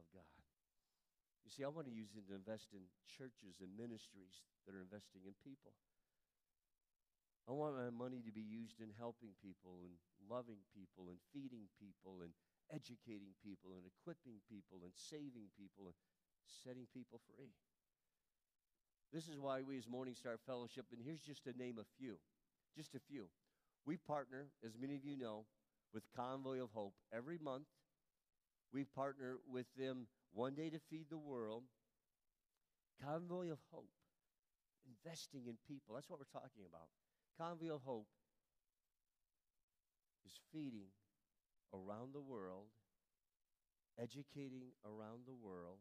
[0.00, 0.26] of God.
[1.44, 4.84] You see, I want to use it to invest in churches and ministries that are
[4.84, 5.76] investing in people.
[7.48, 11.66] I want my money to be used in helping people and loving people and feeding
[11.80, 12.30] people and
[12.70, 15.96] educating people and equipping people and saving people and
[16.46, 17.50] setting people free.
[19.10, 22.22] This is why we as Morning Star Fellowship, and here's just to name a few,
[22.76, 23.26] just a few.
[23.86, 25.46] We partner, as many of you know,
[25.92, 27.66] with Convoy of Hope every month.
[28.72, 31.64] We partner with them one day to feed the world.
[33.02, 33.90] Convoy of Hope,
[34.86, 35.94] investing in people.
[35.94, 36.88] That's what we're talking about.
[37.38, 38.06] Convoy of Hope
[40.26, 40.92] is feeding
[41.72, 42.68] around the world,
[43.98, 45.78] educating around the world,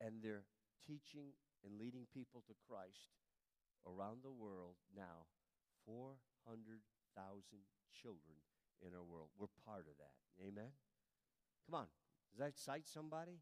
[0.00, 0.44] and they're
[0.86, 1.32] teaching
[1.64, 3.14] and leading people to Christ
[3.86, 5.30] around the world now.
[5.86, 6.74] 400,000
[7.92, 8.36] children
[8.82, 9.28] in our world.
[9.38, 10.16] We're part of that.
[10.40, 10.72] Amen?
[11.66, 11.86] Come on.
[12.32, 13.40] Does that excite somebody?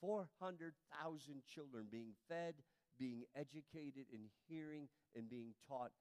[0.00, 2.54] 400,000 children being fed,
[2.98, 5.92] being educated, and hearing and being taught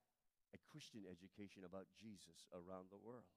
[0.54, 3.30] a Christian education about Jesus around the world.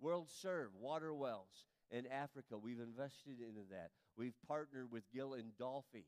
[0.00, 2.56] World Serve, water wells in Africa.
[2.56, 3.90] We've invested into that.
[4.16, 6.06] We've partnered with Gil and Dolphy.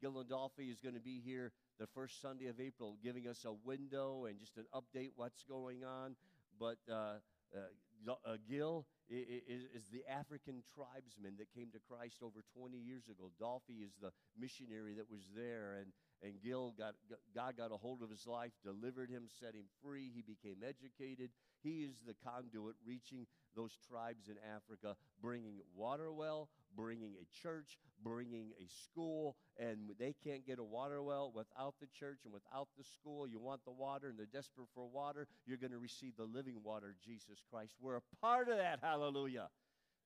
[0.00, 3.44] Gil and Dolphy is going to be here the first Sunday of April, giving us
[3.46, 6.16] a window and just an update what's going on.
[6.58, 7.16] But uh,
[7.56, 13.30] uh, Gil is, is, the African tribesman that came to Christ over 20 years ago.
[13.42, 15.92] Dolphy is the missionary that was there, and
[16.22, 16.94] and Gil got
[17.34, 20.10] God got a hold of his life, delivered him, set him free.
[20.14, 21.30] He became educated.
[21.62, 27.78] He is the conduit reaching those tribes in Africa, bringing water well, bringing a church,
[28.02, 32.68] bringing a school, and they can't get a water well without the church and without
[32.78, 33.26] the school.
[33.26, 35.26] You want the water, and they're desperate for water.
[35.46, 37.74] You're going to receive the living water, Jesus Christ.
[37.80, 38.80] We're a part of that.
[38.82, 39.48] Hallelujah.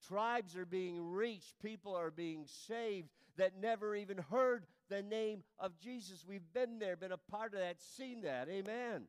[0.07, 5.79] Tribes are being reached, people are being saved that never even heard the name of
[5.79, 6.25] Jesus.
[6.27, 8.49] We've been there, been a part of that, seen that.
[8.49, 9.05] Amen.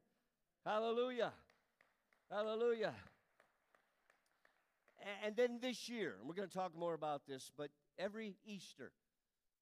[0.66, 1.34] Hallelujah.
[2.32, 2.93] Hallelujah.
[5.24, 8.91] And then this year, and we're going to talk more about this, but every Easter,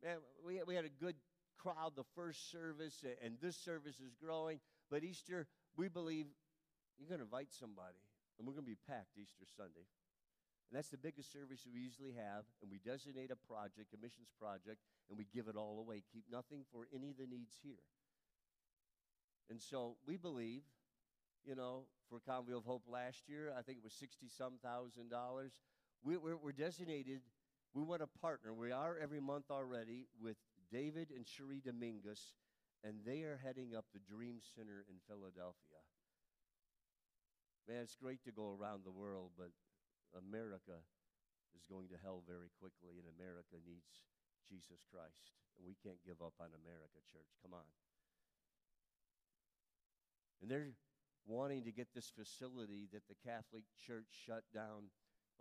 [0.02, 1.16] man, we, we had a good
[1.58, 4.60] crowd the first service, and this service is growing.
[4.90, 6.28] But Easter, we believe
[6.98, 8.00] you're going to invite somebody,
[8.38, 9.88] and we're going to be packed Easter Sunday.
[10.72, 12.46] And that's the biggest service we usually have.
[12.62, 14.80] And we designate a project, a missions project,
[15.10, 16.04] and we give it all away.
[16.12, 17.84] Keep nothing for any of the needs here.
[19.50, 20.64] And so we believe,
[21.46, 21.84] you know,
[22.14, 25.58] for Convoy of Hope last year, I think it was 60 some thousand dollars.
[26.06, 27.26] We, we're, we're designated,
[27.74, 28.54] we want to partner.
[28.54, 30.38] We are every month already with
[30.70, 32.38] David and Cherie Dominguez,
[32.86, 35.82] and they are heading up the Dream Center in Philadelphia.
[37.66, 39.50] Man, it's great to go around the world, but
[40.14, 40.86] America
[41.58, 44.06] is going to hell very quickly, and America needs
[44.46, 45.34] Jesus Christ.
[45.58, 47.34] We can't give up on America, church.
[47.42, 47.66] Come on.
[50.46, 50.78] And they're
[51.26, 54.92] wanting to get this facility that the Catholic Church shut down,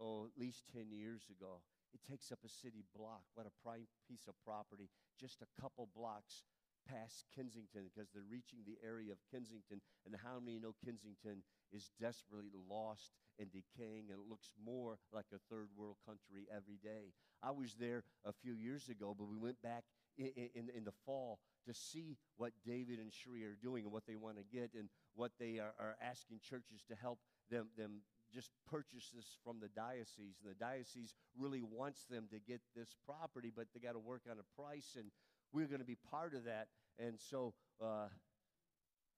[0.01, 1.62] oh, at least 10 years ago.
[1.93, 3.22] It takes up a city block.
[3.35, 4.89] What a prime piece of property.
[5.20, 6.45] Just a couple blocks
[6.89, 9.80] past Kensington because they're reaching the area of Kensington.
[10.07, 15.26] And how many know Kensington is desperately lost and decaying, and it looks more like
[15.33, 17.12] a third world country every day.
[17.43, 19.85] I was there a few years ago, but we went back
[20.18, 24.06] in, in, in the fall to see what David and Cherie are doing and what
[24.06, 27.18] they want to get and what they are, are asking churches to help
[27.50, 28.02] them, them
[28.34, 30.40] just purchase this from the diocese.
[30.42, 34.22] And the diocese really wants them to get this property, but they got to work
[34.30, 35.10] on a price, and
[35.52, 36.68] we're going to be part of that.
[36.98, 38.08] And so uh,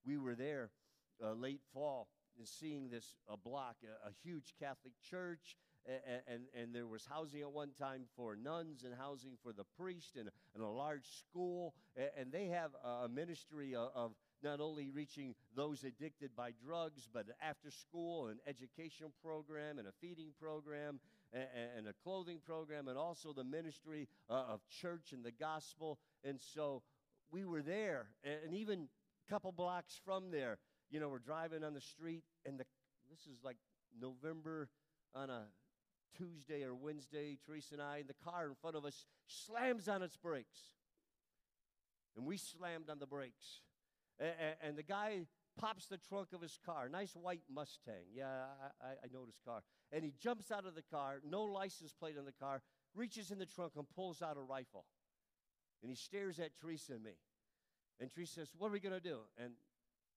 [0.05, 0.71] we were there
[1.23, 5.57] uh, late fall and seeing this a block, a, a huge Catholic church,
[6.29, 10.17] and, and, there was housing at one time for nuns and housing for the priest
[10.17, 11.75] and, and a large school.
[11.97, 14.13] And, they have a ministry of,
[14.43, 19.93] not only reaching those addicted by drugs, but after school and educational program and a
[20.01, 21.01] feeding program.
[21.33, 25.99] and, a clothing program and also the ministry uh, of church and the gospel.
[26.23, 26.83] And so
[27.31, 28.89] we were there, and, and even
[29.27, 30.59] a couple blocks from there,
[30.91, 32.65] you know, we're driving on the street, and the,
[33.11, 33.57] this is like
[34.01, 34.69] November
[35.15, 35.43] on a
[36.17, 40.03] Tuesday or Wednesday, Teresa and I, and the car in front of us slams on
[40.03, 40.61] its brakes.
[42.17, 43.61] And we slammed on the brakes.
[44.63, 45.27] And, the guy
[45.59, 48.07] pops the trunk of his car, nice white Mustang.
[48.15, 48.45] Yeah,
[48.81, 49.63] I, I know his car.
[49.91, 52.63] And he jumps out of the car, no license plate on the car,
[52.95, 54.85] reaches in the trunk and pulls out a rifle.
[55.83, 57.17] And he stares at Teresa and me.
[58.01, 59.19] And Teresa says, What are we going to do?
[59.37, 59.53] And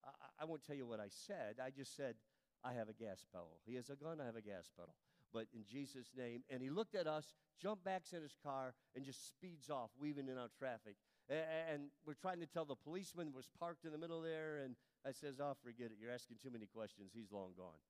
[0.05, 1.55] I, I won't tell you what I said.
[1.63, 2.15] I just said,
[2.63, 3.59] I have a gas pedal.
[3.65, 4.93] He has a gun, I have a gas pedal.
[5.33, 6.43] But in Jesus' name.
[6.49, 10.27] And he looked at us, jumped back in his car, and just speeds off, weaving
[10.29, 10.95] in our traffic.
[11.29, 14.61] And we're trying to tell the policeman was parked in the middle there.
[14.63, 14.75] And
[15.05, 15.97] I says, oh, forget it.
[16.01, 17.11] You're asking too many questions.
[17.13, 17.81] He's long gone.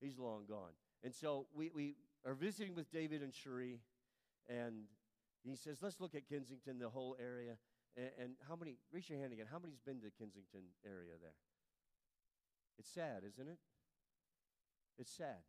[0.00, 0.72] He's long gone.
[1.04, 1.96] And so we, we
[2.26, 3.80] are visiting with David and Cherie.
[4.48, 4.84] And
[5.44, 7.56] he says, let's look at Kensington, the whole area.
[7.96, 11.36] And, and how many, raise your hand again, how many's been to Kensington area there?
[12.78, 13.58] It's sad, isn't it?
[14.98, 15.44] It's sad.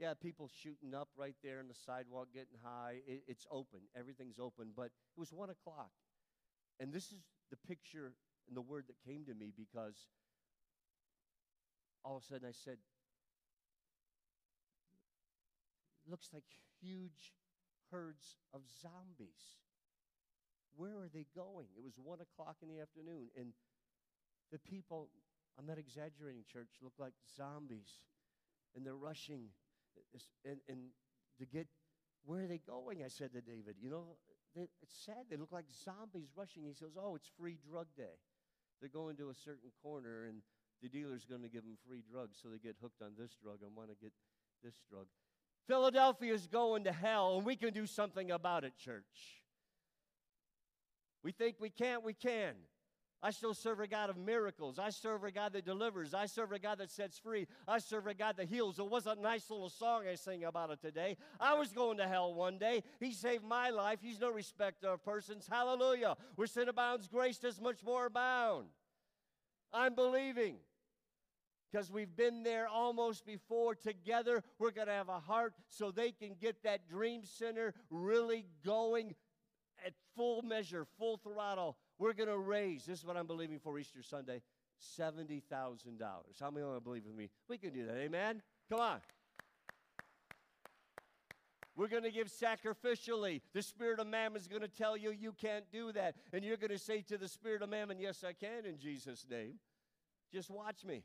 [0.00, 3.00] Yeah, people shooting up right there on the sidewalk, getting high.
[3.06, 3.80] It, it's open.
[3.94, 4.72] Everything's open.
[4.74, 5.90] But it was one o'clock.
[6.80, 7.20] And this is
[7.50, 8.14] the picture
[8.48, 10.08] and the word that came to me because
[12.02, 12.78] all of a sudden I said,
[16.08, 16.44] looks like
[16.80, 17.34] huge
[17.90, 19.60] herds of zombies.
[20.76, 21.66] Where are they going?
[21.76, 23.52] It was one o'clock in the afternoon, and
[24.50, 25.10] the people,
[25.58, 27.90] I'm not exaggerating, church, look like zombies,
[28.74, 29.50] and they're rushing
[30.44, 30.78] and, and
[31.38, 31.66] to get
[32.24, 33.02] where are they going?
[33.02, 34.16] I said to David, you know,
[34.54, 35.24] they, it's sad.
[35.30, 36.64] They look like zombies rushing.
[36.64, 38.18] He says, oh, it's free drug day.
[38.80, 40.42] They're going to a certain corner, and
[40.82, 43.58] the dealer's going to give them free drugs, so they get hooked on this drug
[43.62, 44.12] and want to get
[44.62, 45.06] this drug.
[45.66, 49.42] Philadelphia is going to hell, and we can do something about it, church.
[51.22, 52.54] We think we can't, we can.
[53.22, 54.78] I still serve a God of miracles.
[54.78, 56.14] I serve a God that delivers.
[56.14, 57.46] I serve a God that sets free.
[57.68, 58.78] I serve a God that heals.
[58.78, 61.18] It was a nice little song I sing about it today.
[61.38, 62.82] I was going to hell one day.
[62.98, 63.98] He saved my life.
[64.00, 65.46] He's no respecter of persons.
[65.50, 66.16] Hallelujah.
[66.36, 68.68] Where sin abounds, grace does much more abound.
[69.70, 70.56] I'm believing
[71.70, 74.42] because we've been there almost before together.
[74.58, 79.14] We're going to have a heart so they can get that dream center really going
[79.86, 83.78] at full measure, full throttle we're going to raise, this is what I'm believing for
[83.78, 84.40] Easter Sunday,
[84.98, 85.42] $70,000.
[86.40, 87.28] How many want to believe with me?
[87.46, 87.96] We can do that.
[87.96, 88.40] Amen?
[88.70, 89.00] Come on.
[91.76, 93.42] We're going to give sacrificially.
[93.52, 96.14] The spirit of mammon is going to tell you you can't do that.
[96.32, 99.26] And you're going to say to the spirit of mammon, Yes, I can in Jesus'
[99.30, 99.54] name.
[100.32, 101.04] Just watch me.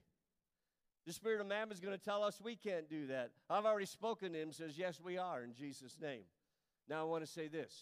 [1.05, 3.31] The spirit of mammon is going to tell us we can't do that.
[3.49, 6.23] I've already spoken to him, says, Yes, we are in Jesus' name.
[6.89, 7.73] Now I want to say this.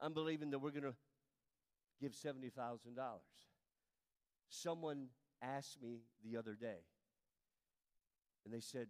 [0.00, 0.94] I'm believing that we're going to
[2.00, 2.50] give $70,000.
[4.48, 5.06] Someone
[5.42, 6.84] asked me the other day,
[8.44, 8.86] and they said,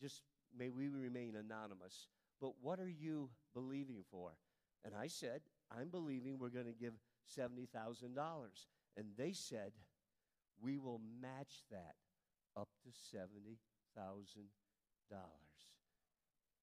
[0.00, 0.22] just
[0.56, 2.08] may we remain anonymous,
[2.40, 4.32] but what are you believing for?
[4.84, 5.42] And I said,
[5.76, 6.94] I'm believing we're going to give
[7.38, 7.68] $70,000.
[8.96, 9.72] And they said,
[10.60, 11.94] we will match that
[12.56, 13.56] up to $70,000.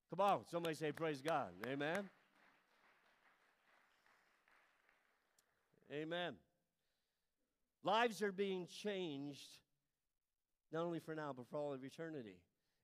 [0.09, 1.49] Come on, somebody say, Praise God.
[1.67, 2.09] Amen.
[5.91, 6.35] Amen.
[7.83, 9.47] Lives are being changed,
[10.71, 12.37] not only for now, but for all of eternity.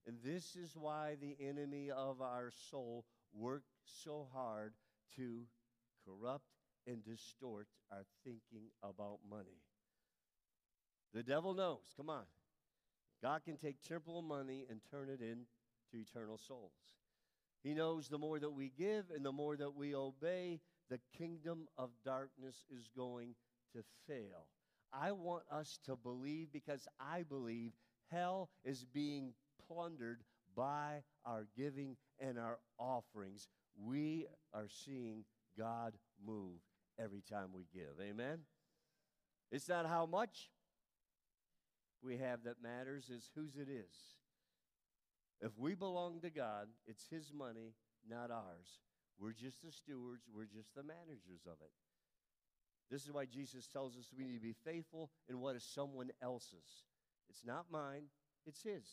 [0.07, 4.73] And this is why the enemy of our soul worked so hard
[5.15, 5.41] to
[6.05, 6.45] corrupt
[6.87, 9.61] and distort our thinking about money.
[11.13, 12.25] The devil knows, come on.
[13.21, 15.45] God can take temporal money and turn it into
[15.93, 16.73] eternal souls.
[17.63, 21.67] He knows the more that we give and the more that we obey, the kingdom
[21.77, 23.35] of darkness is going
[23.73, 24.47] to fail.
[24.93, 27.73] I want us to believe because I believe
[28.11, 29.33] hell is being
[29.67, 30.23] plundered
[30.55, 33.47] by our giving and our offerings.
[33.77, 35.25] We are seeing
[35.57, 35.93] God
[36.25, 36.59] move
[36.99, 37.99] every time we give.
[38.01, 38.39] Amen?
[39.51, 40.49] It's not how much
[42.01, 43.95] we have that matters, it's whose it is.
[45.41, 47.73] If we belong to God, it's His money,
[48.09, 48.79] not ours.
[49.19, 51.71] We're just the stewards, we're just the managers of it.
[52.91, 56.11] This is why Jesus tells us we need to be faithful in what is someone
[56.21, 56.85] else's.
[57.29, 58.03] It's not mine,
[58.45, 58.85] it's His.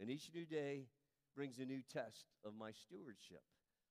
[0.00, 0.86] And each new day
[1.36, 3.42] brings a new test of my stewardship.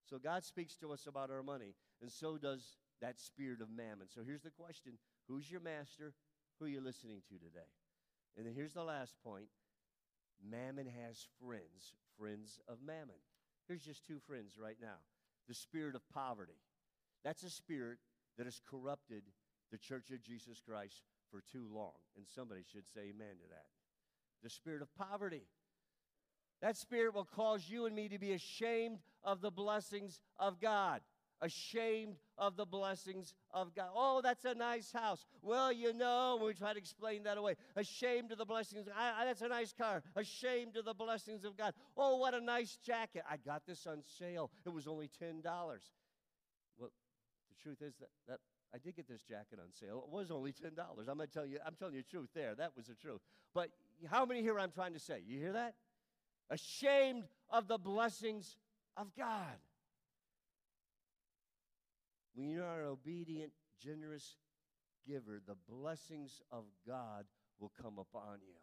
[0.03, 4.07] So God speaks to us about our money, and so does that spirit of mammon.
[4.09, 4.93] So here's the question
[5.28, 6.14] Who's your master?
[6.59, 7.70] Who are you listening to today?
[8.38, 9.47] And then here's the last point
[10.43, 13.22] Mammon has friends, friends of mammon.
[13.68, 14.99] Here's just two friends right now
[15.52, 16.62] the spirit of poverty.
[17.26, 17.97] That's a spirit
[18.38, 19.24] that has corrupted
[19.70, 21.91] the church of Jesus Christ for too long.
[22.16, 23.66] And somebody should say amen to that.
[24.43, 25.43] The spirit of poverty.
[26.62, 31.02] That spirit will cause you and me to be ashamed of the blessings of God.
[31.42, 33.89] Ashamed of the blessings of God.
[33.96, 35.26] Oh, that's a nice house.
[35.42, 37.56] Well, you know, we try to explain that away.
[37.76, 38.88] Ashamed of the blessings.
[38.96, 40.04] I, I, that's a nice car.
[40.16, 41.74] Ashamed of the blessings of God.
[41.98, 43.24] Oh, what a nice jacket.
[43.30, 44.52] I got this on sale.
[44.66, 45.44] It was only $10.
[45.44, 46.89] Well,
[47.50, 48.39] the truth is that, that
[48.74, 50.04] I did get this jacket on sale.
[50.08, 50.78] It was only $10.
[50.78, 52.56] I'm going to tell you, I'm telling you the truth there.
[52.56, 53.22] That was the truth.
[53.54, 53.70] But
[54.10, 55.22] how many here I'm trying to say?
[55.26, 55.74] You hear that?
[56.50, 58.58] Ashamed of the blessings
[58.96, 59.58] of God.
[62.34, 63.51] When you are an obedient,
[63.84, 64.38] generous
[65.07, 67.25] giver, the blessings of God
[67.59, 68.55] will come upon you.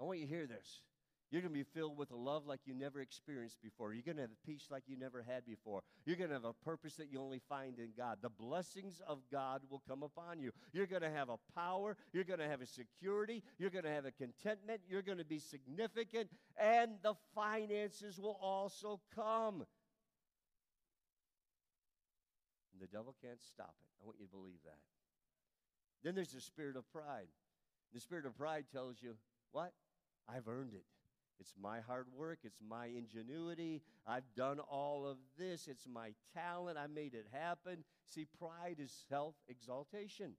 [0.00, 0.82] I want you to hear this.
[1.30, 3.92] You're going to be filled with a love like you never experienced before.
[3.92, 5.82] You're going to have a peace like you never had before.
[6.04, 8.18] You're going to have a purpose that you only find in God.
[8.22, 10.52] The blessings of God will come upon you.
[10.72, 11.96] You're going to have a power.
[12.12, 13.42] You're going to have a security.
[13.58, 14.82] You're going to have a contentment.
[14.88, 16.30] You're going to be significant.
[16.56, 19.64] And the finances will also come.
[22.74, 23.88] And the devil can't stop it.
[24.02, 24.78] I want you to believe that.
[26.02, 27.28] Then there's the spirit of pride.
[27.94, 29.14] The spirit of pride tells you,
[29.52, 29.72] what?
[30.28, 30.84] I've earned it.
[31.40, 32.40] It's my hard work.
[32.42, 33.82] It's my ingenuity.
[34.06, 35.68] I've done all of this.
[35.68, 36.78] It's my talent.
[36.78, 37.84] I made it happen.
[38.06, 40.32] See, pride is self exaltation.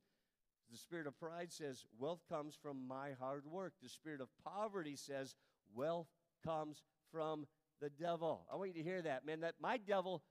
[0.72, 3.74] The spirit of pride says, wealth comes from my hard work.
[3.82, 5.36] The spirit of poverty says,
[5.74, 6.08] wealth
[6.44, 6.82] comes
[7.12, 7.46] from
[7.82, 8.46] the devil.
[8.52, 9.42] I want you to hear that, man.
[9.42, 10.24] That my devil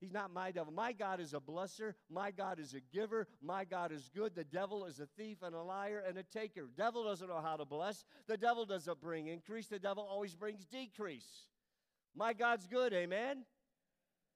[0.00, 0.72] He's not my devil.
[0.72, 1.94] My God is a blesser.
[2.10, 3.26] My God is a giver.
[3.42, 4.34] My God is good.
[4.34, 6.68] The devil is a thief and a liar and a taker.
[6.76, 8.04] Devil doesn't know how to bless.
[8.26, 9.66] The devil doesn't bring increase.
[9.66, 11.46] The devil always brings decrease.
[12.14, 13.44] My God's good, amen?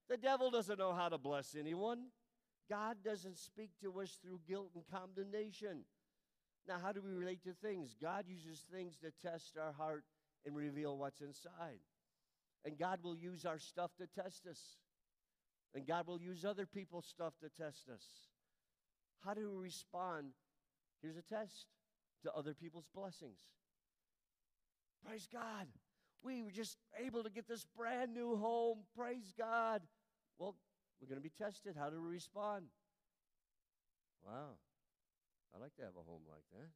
[0.09, 2.07] The devil doesn't know how to bless anyone.
[2.69, 5.85] God doesn't speak to us through guilt and condemnation.
[6.69, 7.95] Now, how do we relate to things?
[8.01, 10.05] God uses things to test our heart
[10.47, 11.81] and reveal what's inside.
[12.65, 14.77] And God will use our stuff to test us.
[15.75, 18.05] And God will use other people's stuff to test us.
[19.25, 20.33] How do we respond?
[21.03, 21.67] Here's a test
[22.25, 23.39] to other people's blessings.
[25.07, 25.67] Praise God.
[26.23, 28.81] We were just able to get this brand new home.
[28.97, 29.83] Praise God.
[30.39, 30.57] Well,
[31.01, 31.77] we're going to be tested.
[31.79, 32.67] How do we respond?
[34.27, 34.59] Wow.
[35.55, 36.71] I'd like to have a home like that.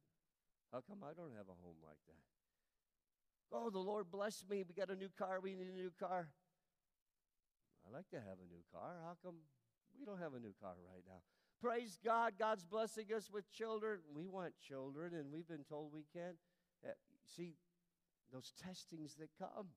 [0.71, 2.23] How come I don't have a home like that?
[3.51, 4.63] Oh, the Lord bless me.
[4.67, 5.39] We got a new car.
[5.41, 6.29] We need a new car.
[7.87, 8.97] I like to have a new car.
[9.03, 9.35] How come
[9.97, 11.21] we don't have a new car right now?
[11.61, 12.33] Praise God.
[12.37, 13.99] God's blessing us with children.
[14.13, 16.37] We want children, and we've been told we can't.
[16.85, 16.91] Uh,
[17.35, 17.55] see,
[18.33, 19.67] those testings that come,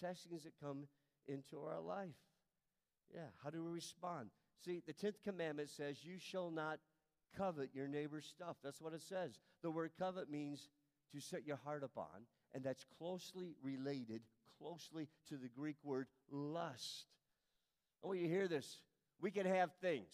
[0.00, 0.86] testings that come
[1.26, 2.14] into our life.
[3.12, 4.30] Yeah, how do we respond?
[4.64, 6.78] See, the 10th commandment says, You shall not
[7.36, 8.56] covet your neighbor's stuff.
[8.62, 9.38] That's what it says.
[9.62, 10.68] The word covet means
[11.12, 14.22] to set your heart upon, and that's closely related,
[14.58, 17.06] closely to the Greek word lust.
[18.02, 18.80] I want you to hear this.
[19.20, 20.12] We can have things.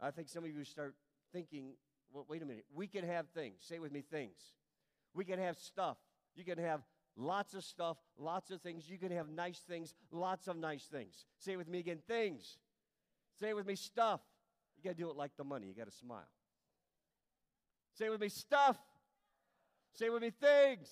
[0.00, 0.94] I think some of you start
[1.32, 1.72] thinking,
[2.12, 2.64] well, wait a minute.
[2.74, 3.60] We can have things.
[3.60, 4.36] Say with me, things.
[5.14, 5.96] We can have stuff.
[6.34, 6.82] You can have
[7.16, 8.88] lots of stuff, lots of things.
[8.88, 11.24] You can have nice things, lots of nice things.
[11.38, 12.58] Say with me again, things.
[13.40, 14.20] Say with me, stuff.
[14.76, 15.66] You got to do it like the money.
[15.66, 16.28] You got to smile.
[17.94, 18.76] Say with me, stuff.
[19.94, 20.88] Say with me, things.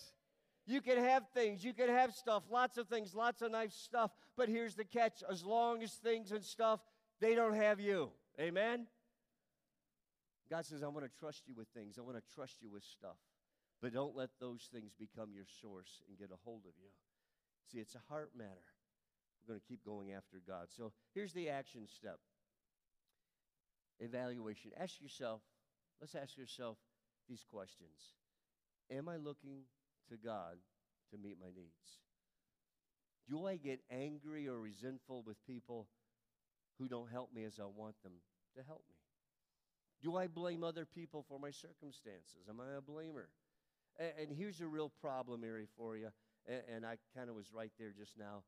[0.66, 4.10] You can have things, you can have stuff, lots of things, lots of nice stuff,
[4.36, 6.80] but here's the catch as long as things and stuff,
[7.20, 8.10] they don't have you.
[8.40, 8.86] Amen?
[10.50, 12.82] God says, I want to trust you with things, I want to trust you with
[12.82, 13.16] stuff,
[13.80, 16.90] but don't let those things become your source and get a hold of you.
[17.70, 18.50] See, it's a heart matter.
[19.46, 20.66] We're going to keep going after God.
[20.76, 22.18] So here's the action step
[24.00, 24.72] evaluation.
[24.78, 25.40] Ask yourself,
[26.00, 26.76] let's ask yourself
[27.28, 28.14] these questions
[28.90, 29.62] Am I looking
[30.10, 30.56] to God
[31.10, 32.00] to meet my needs?
[33.28, 35.88] Do I get angry or resentful with people
[36.78, 38.12] who don't help me as I want them
[38.56, 38.94] to help me?
[40.02, 42.46] Do I blame other people for my circumstances?
[42.48, 43.26] Am I a blamer?
[43.98, 46.10] And, here's a real problem area for you,
[46.46, 48.42] and, and I kind of was right there just now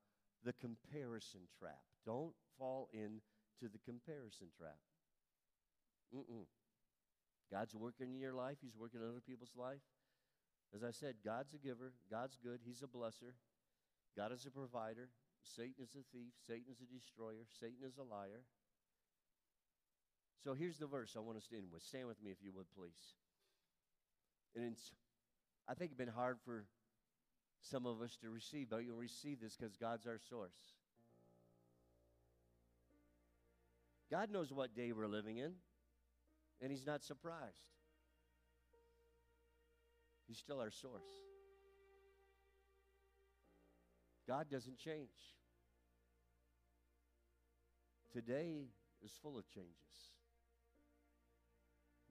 [0.45, 1.81] the comparison trap.
[2.05, 4.79] Don't fall into the comparison trap.
[6.15, 6.45] Mm-mm.
[7.51, 9.81] God's working in your life, He's working in other people's life.
[10.75, 13.33] As I said, God's a giver, God's good, He's a blesser,
[14.17, 15.09] God is a provider,
[15.43, 18.45] Satan is a thief, Satan is a destroyer, Satan is a liar.
[20.45, 21.83] So here's the verse I want us to end with.
[21.83, 23.17] Stand with me if you would, please.
[24.55, 24.93] And it's,
[25.69, 26.65] I think it's been hard for
[27.61, 30.57] some of us to receive, but you'll receive this because God's our source.
[34.11, 35.53] God knows what day we're living in,
[36.63, 37.78] and He's not surprised.
[40.29, 41.09] He's still our source.
[44.27, 45.09] God doesn't change.
[48.13, 48.67] Today
[49.03, 49.73] is full of changes.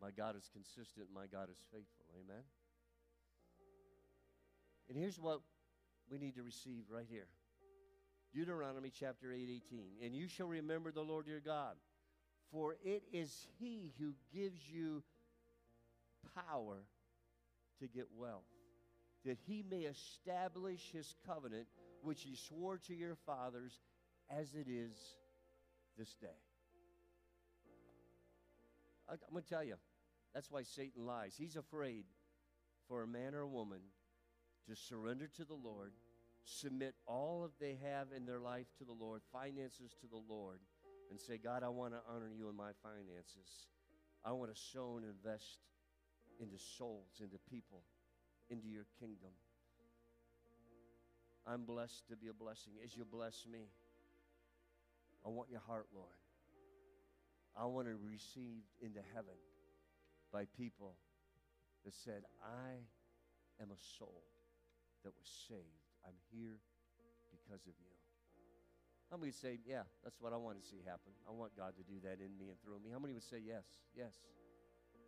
[0.01, 2.05] My God is consistent, my God is faithful.
[2.15, 2.43] Amen.
[4.89, 5.41] And here's what
[6.09, 7.28] we need to receive right here.
[8.34, 9.86] Deuteronomy chapter 8, 18.
[10.03, 11.76] And you shall remember the Lord your God,
[12.51, 15.03] for it is he who gives you
[16.36, 16.84] power
[17.80, 18.43] to get wealth,
[19.25, 21.67] that he may establish his covenant,
[22.01, 23.80] which he swore to your fathers,
[24.30, 24.95] as it is
[25.97, 26.28] this day.
[29.09, 29.75] I'm going to tell you,
[30.34, 31.34] that's why Satan lies.
[31.38, 32.05] He's afraid
[32.88, 33.80] for a man or a woman
[34.69, 35.93] to surrender to the Lord,
[36.43, 40.59] submit all of they have in their life to the Lord, finances to the Lord,
[41.09, 43.67] and say, God, I want to honor you in my finances.
[44.25, 45.59] I want to sow and invest
[46.39, 47.81] into souls, into people,
[48.49, 49.31] into your kingdom.
[51.45, 53.69] I'm blessed to be a blessing as you bless me.
[55.25, 56.19] I want your heart, Lord.
[57.55, 59.39] I want to be received into heaven
[60.31, 60.93] by people
[61.85, 62.77] that said, I
[63.61, 64.23] am a soul
[65.03, 65.88] that was saved.
[66.05, 66.59] I'm here
[67.31, 67.95] because of you.
[69.09, 71.15] How many would say, Yeah, that's what I want to see happen?
[71.27, 72.91] I want God to do that in me and through me.
[72.91, 73.63] How many would say, Yes,
[73.95, 74.13] yes,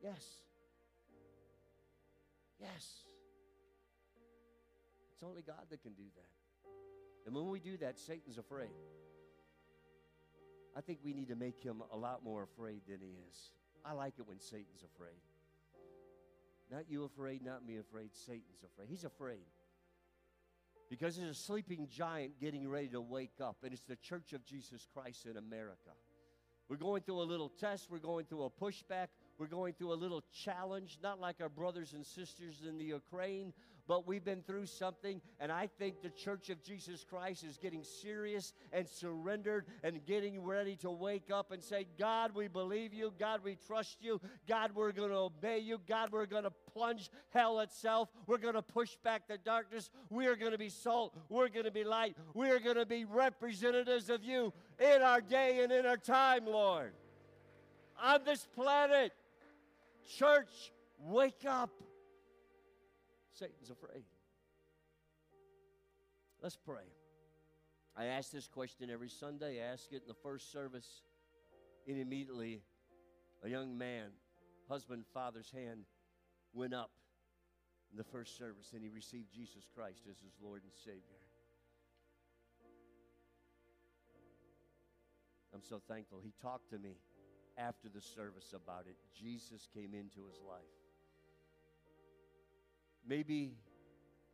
[0.01, 0.23] yes,
[2.59, 3.03] yes?
[5.13, 6.69] It's only God that can do that.
[7.25, 8.69] And when we do that, Satan's afraid.
[10.75, 13.51] I think we need to make him a lot more afraid than he is.
[13.83, 15.19] I like it when Satan's afraid.
[16.71, 18.11] Not you afraid, not me afraid.
[18.13, 18.87] Satan's afraid.
[18.89, 19.45] He's afraid.
[20.89, 24.45] Because there's a sleeping giant getting ready to wake up, and it's the Church of
[24.45, 25.91] Jesus Christ in America.
[26.67, 29.07] We're going through a little test, we're going through a pushback,
[29.39, 33.53] we're going through a little challenge, not like our brothers and sisters in the Ukraine,
[33.89, 37.83] but we've been through something, and I think the Church of Jesus Christ is getting
[37.83, 43.11] serious and surrendered and getting ready to wake up and say, God, we believe you.
[43.17, 44.21] God, we trust you.
[44.47, 45.79] God, we're going to obey you.
[45.87, 48.09] God, we're going to plunge hell itself.
[48.27, 49.89] We're going to push back the darkness.
[50.11, 51.17] We are going to be salt.
[51.27, 52.15] We're going to be light.
[52.35, 56.45] We are going to be representatives of you in our day and in our time,
[56.45, 56.93] Lord.
[58.03, 59.13] On this planet,
[60.07, 61.71] church, wake up.
[63.31, 64.03] Satan's afraid.
[66.41, 66.83] Let's pray.
[67.95, 69.61] I ask this question every Sunday.
[69.61, 71.01] I ask it in the first service.
[71.87, 72.61] And immediately,
[73.43, 74.09] a young man,
[74.67, 75.85] husband, father's hand
[76.53, 76.91] went up
[77.91, 81.19] in the first service, and he received Jesus Christ as his Lord and Savior.
[85.53, 86.19] I'm so thankful.
[86.23, 86.97] He talked to me
[87.59, 88.95] after the service about it.
[89.19, 90.61] Jesus came into his life.
[93.07, 93.53] Maybe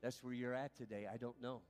[0.01, 1.07] that's where you're at today.
[1.11, 1.61] I don't know.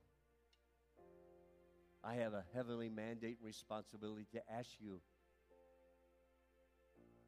[2.04, 5.00] I have a heavenly mandate and responsibility to ask you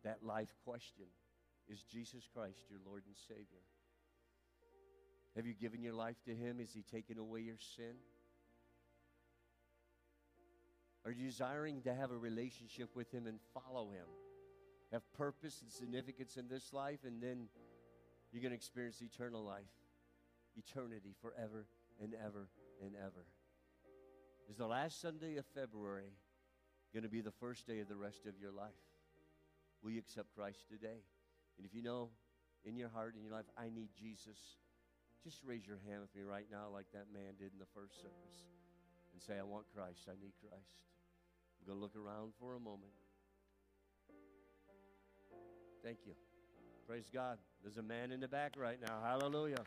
[0.04, 1.06] that life question
[1.68, 3.64] Is Jesus Christ your Lord and Savior?
[5.36, 6.58] Have you given your life to Him?
[6.58, 7.94] Has He taken away your sin?
[11.08, 14.04] Are you desiring to have a relationship with Him and follow Him?
[14.92, 17.48] Have purpose and significance in this life, and then
[18.30, 19.72] you're going to experience eternal life,
[20.54, 21.64] eternity forever
[21.98, 22.50] and ever
[22.84, 23.24] and ever.
[24.50, 26.12] Is the last Sunday of February
[26.92, 28.68] going to be the first day of the rest of your life?
[29.82, 31.00] Will you accept Christ today?
[31.56, 32.10] And if you know
[32.66, 34.36] in your heart, in your life, I need Jesus,
[35.24, 37.96] just raise your hand with me right now, like that man did in the first
[37.96, 38.44] service,
[39.14, 40.04] and say, I want Christ.
[40.06, 40.84] I need Christ.
[41.60, 42.92] I'm going to look around for a moment.
[45.82, 46.12] Thank you.
[46.86, 47.38] Praise God.
[47.62, 49.00] There's a man in the back right now.
[49.04, 49.64] Hallelujah.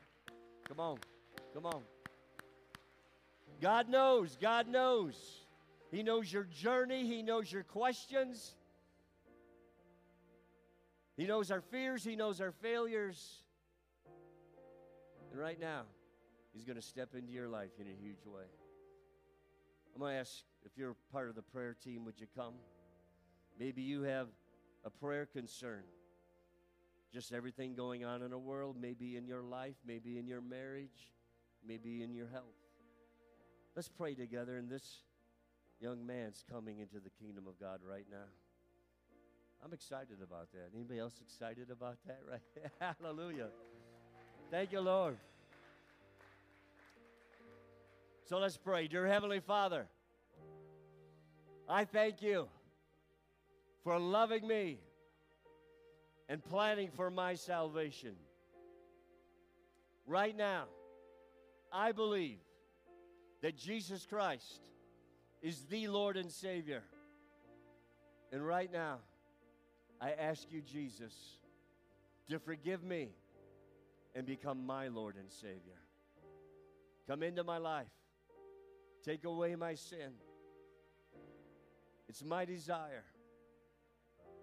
[0.67, 0.97] Come on.
[1.53, 1.81] Come on.
[3.61, 4.37] God knows.
[4.41, 5.45] God knows.
[5.91, 7.05] He knows your journey.
[7.05, 8.55] He knows your questions.
[11.17, 12.03] He knows our fears.
[12.03, 13.43] He knows our failures.
[15.31, 15.83] And right now,
[16.53, 18.43] He's going to step into your life in a huge way.
[19.93, 22.53] I'm going to ask if you're part of the prayer team, would you come?
[23.59, 24.27] Maybe you have
[24.85, 25.83] a prayer concern
[27.13, 31.11] just everything going on in the world, maybe in your life, maybe in your marriage,
[31.67, 32.45] maybe in your health.
[33.75, 35.03] Let's pray together, and this
[35.79, 38.29] young man's coming into the kingdom of God right now.
[39.63, 40.69] I'm excited about that.
[40.73, 42.19] Anybody else excited about that?
[42.29, 42.95] Right?
[42.99, 43.49] Hallelujah.
[44.49, 45.17] Thank you, Lord.
[48.25, 48.87] So let's pray.
[48.87, 49.87] Dear Heavenly Father,
[51.71, 52.49] I thank you
[53.85, 54.79] for loving me
[56.27, 58.15] and planning for my salvation.
[60.05, 60.65] Right now,
[61.71, 62.39] I believe
[63.41, 64.59] that Jesus Christ
[65.41, 66.83] is the Lord and Savior.
[68.33, 68.97] And right now,
[70.01, 71.13] I ask you, Jesus,
[72.29, 73.11] to forgive me
[74.13, 75.79] and become my Lord and Savior.
[77.07, 77.87] Come into my life.
[79.05, 80.11] Take away my sin.
[82.11, 83.05] It's my desire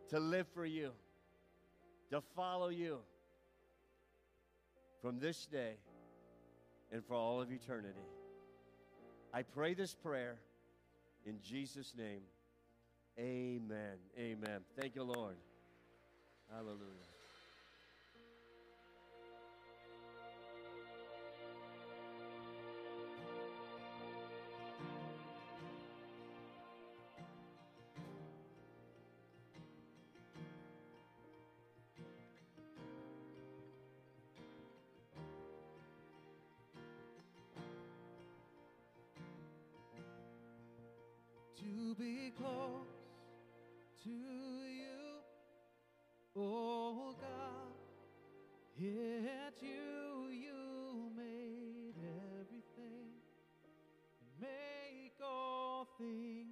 [0.08, 0.92] to live for you,
[2.10, 3.00] to follow you
[5.02, 5.74] from this day
[6.90, 8.08] and for all of eternity.
[9.34, 10.36] I pray this prayer
[11.26, 12.22] in Jesus' name.
[13.18, 13.98] Amen.
[14.18, 14.60] Amen.
[14.80, 15.36] Thank you, Lord.
[16.50, 17.07] Hallelujah.
[41.68, 42.86] To be close
[44.02, 45.20] to you.
[46.34, 47.74] Oh God,
[48.78, 51.94] yet you, you made
[52.40, 53.12] everything
[54.40, 56.47] make all things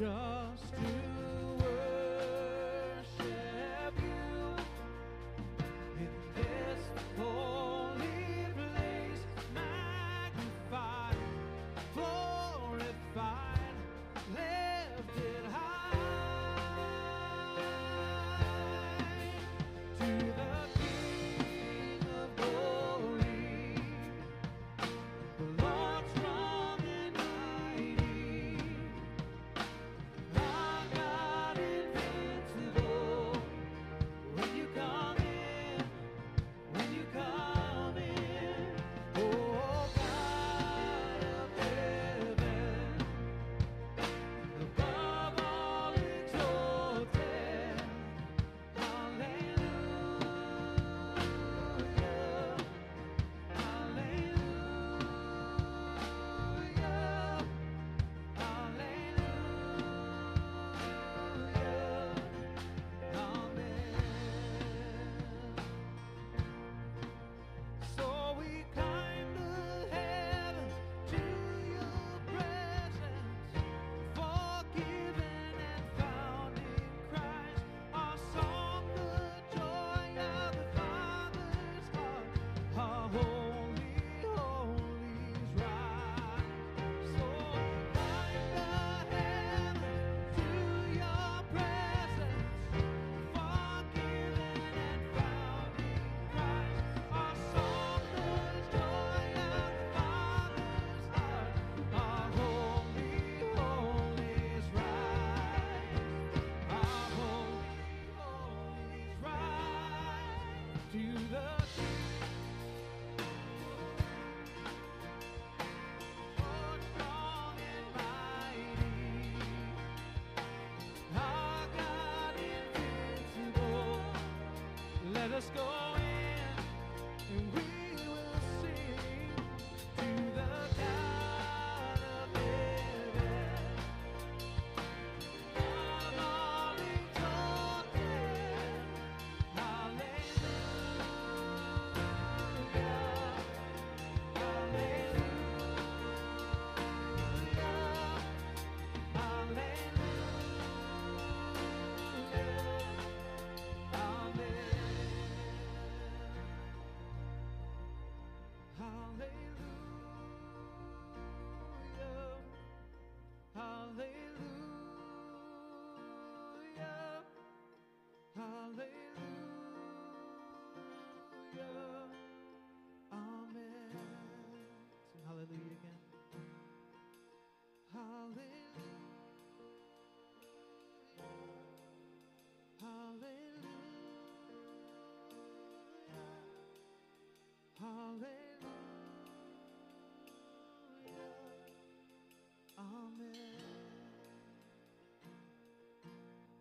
[0.00, 0.29] Just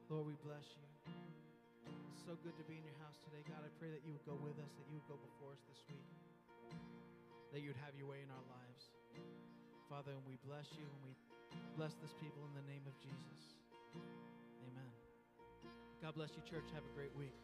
[0.09, 0.89] Lord, we bless you.
[1.85, 3.45] It's so good to be in your house today.
[3.45, 5.61] God, I pray that you would go with us, that you would go before us
[5.69, 6.01] this week,
[7.53, 8.89] that you would have your way in our lives.
[9.85, 11.13] Father, and we bless you and we
[11.77, 13.53] bless this people in the name of Jesus.
[14.65, 14.89] Amen.
[16.01, 16.65] God bless you, church.
[16.73, 17.37] Have a great week.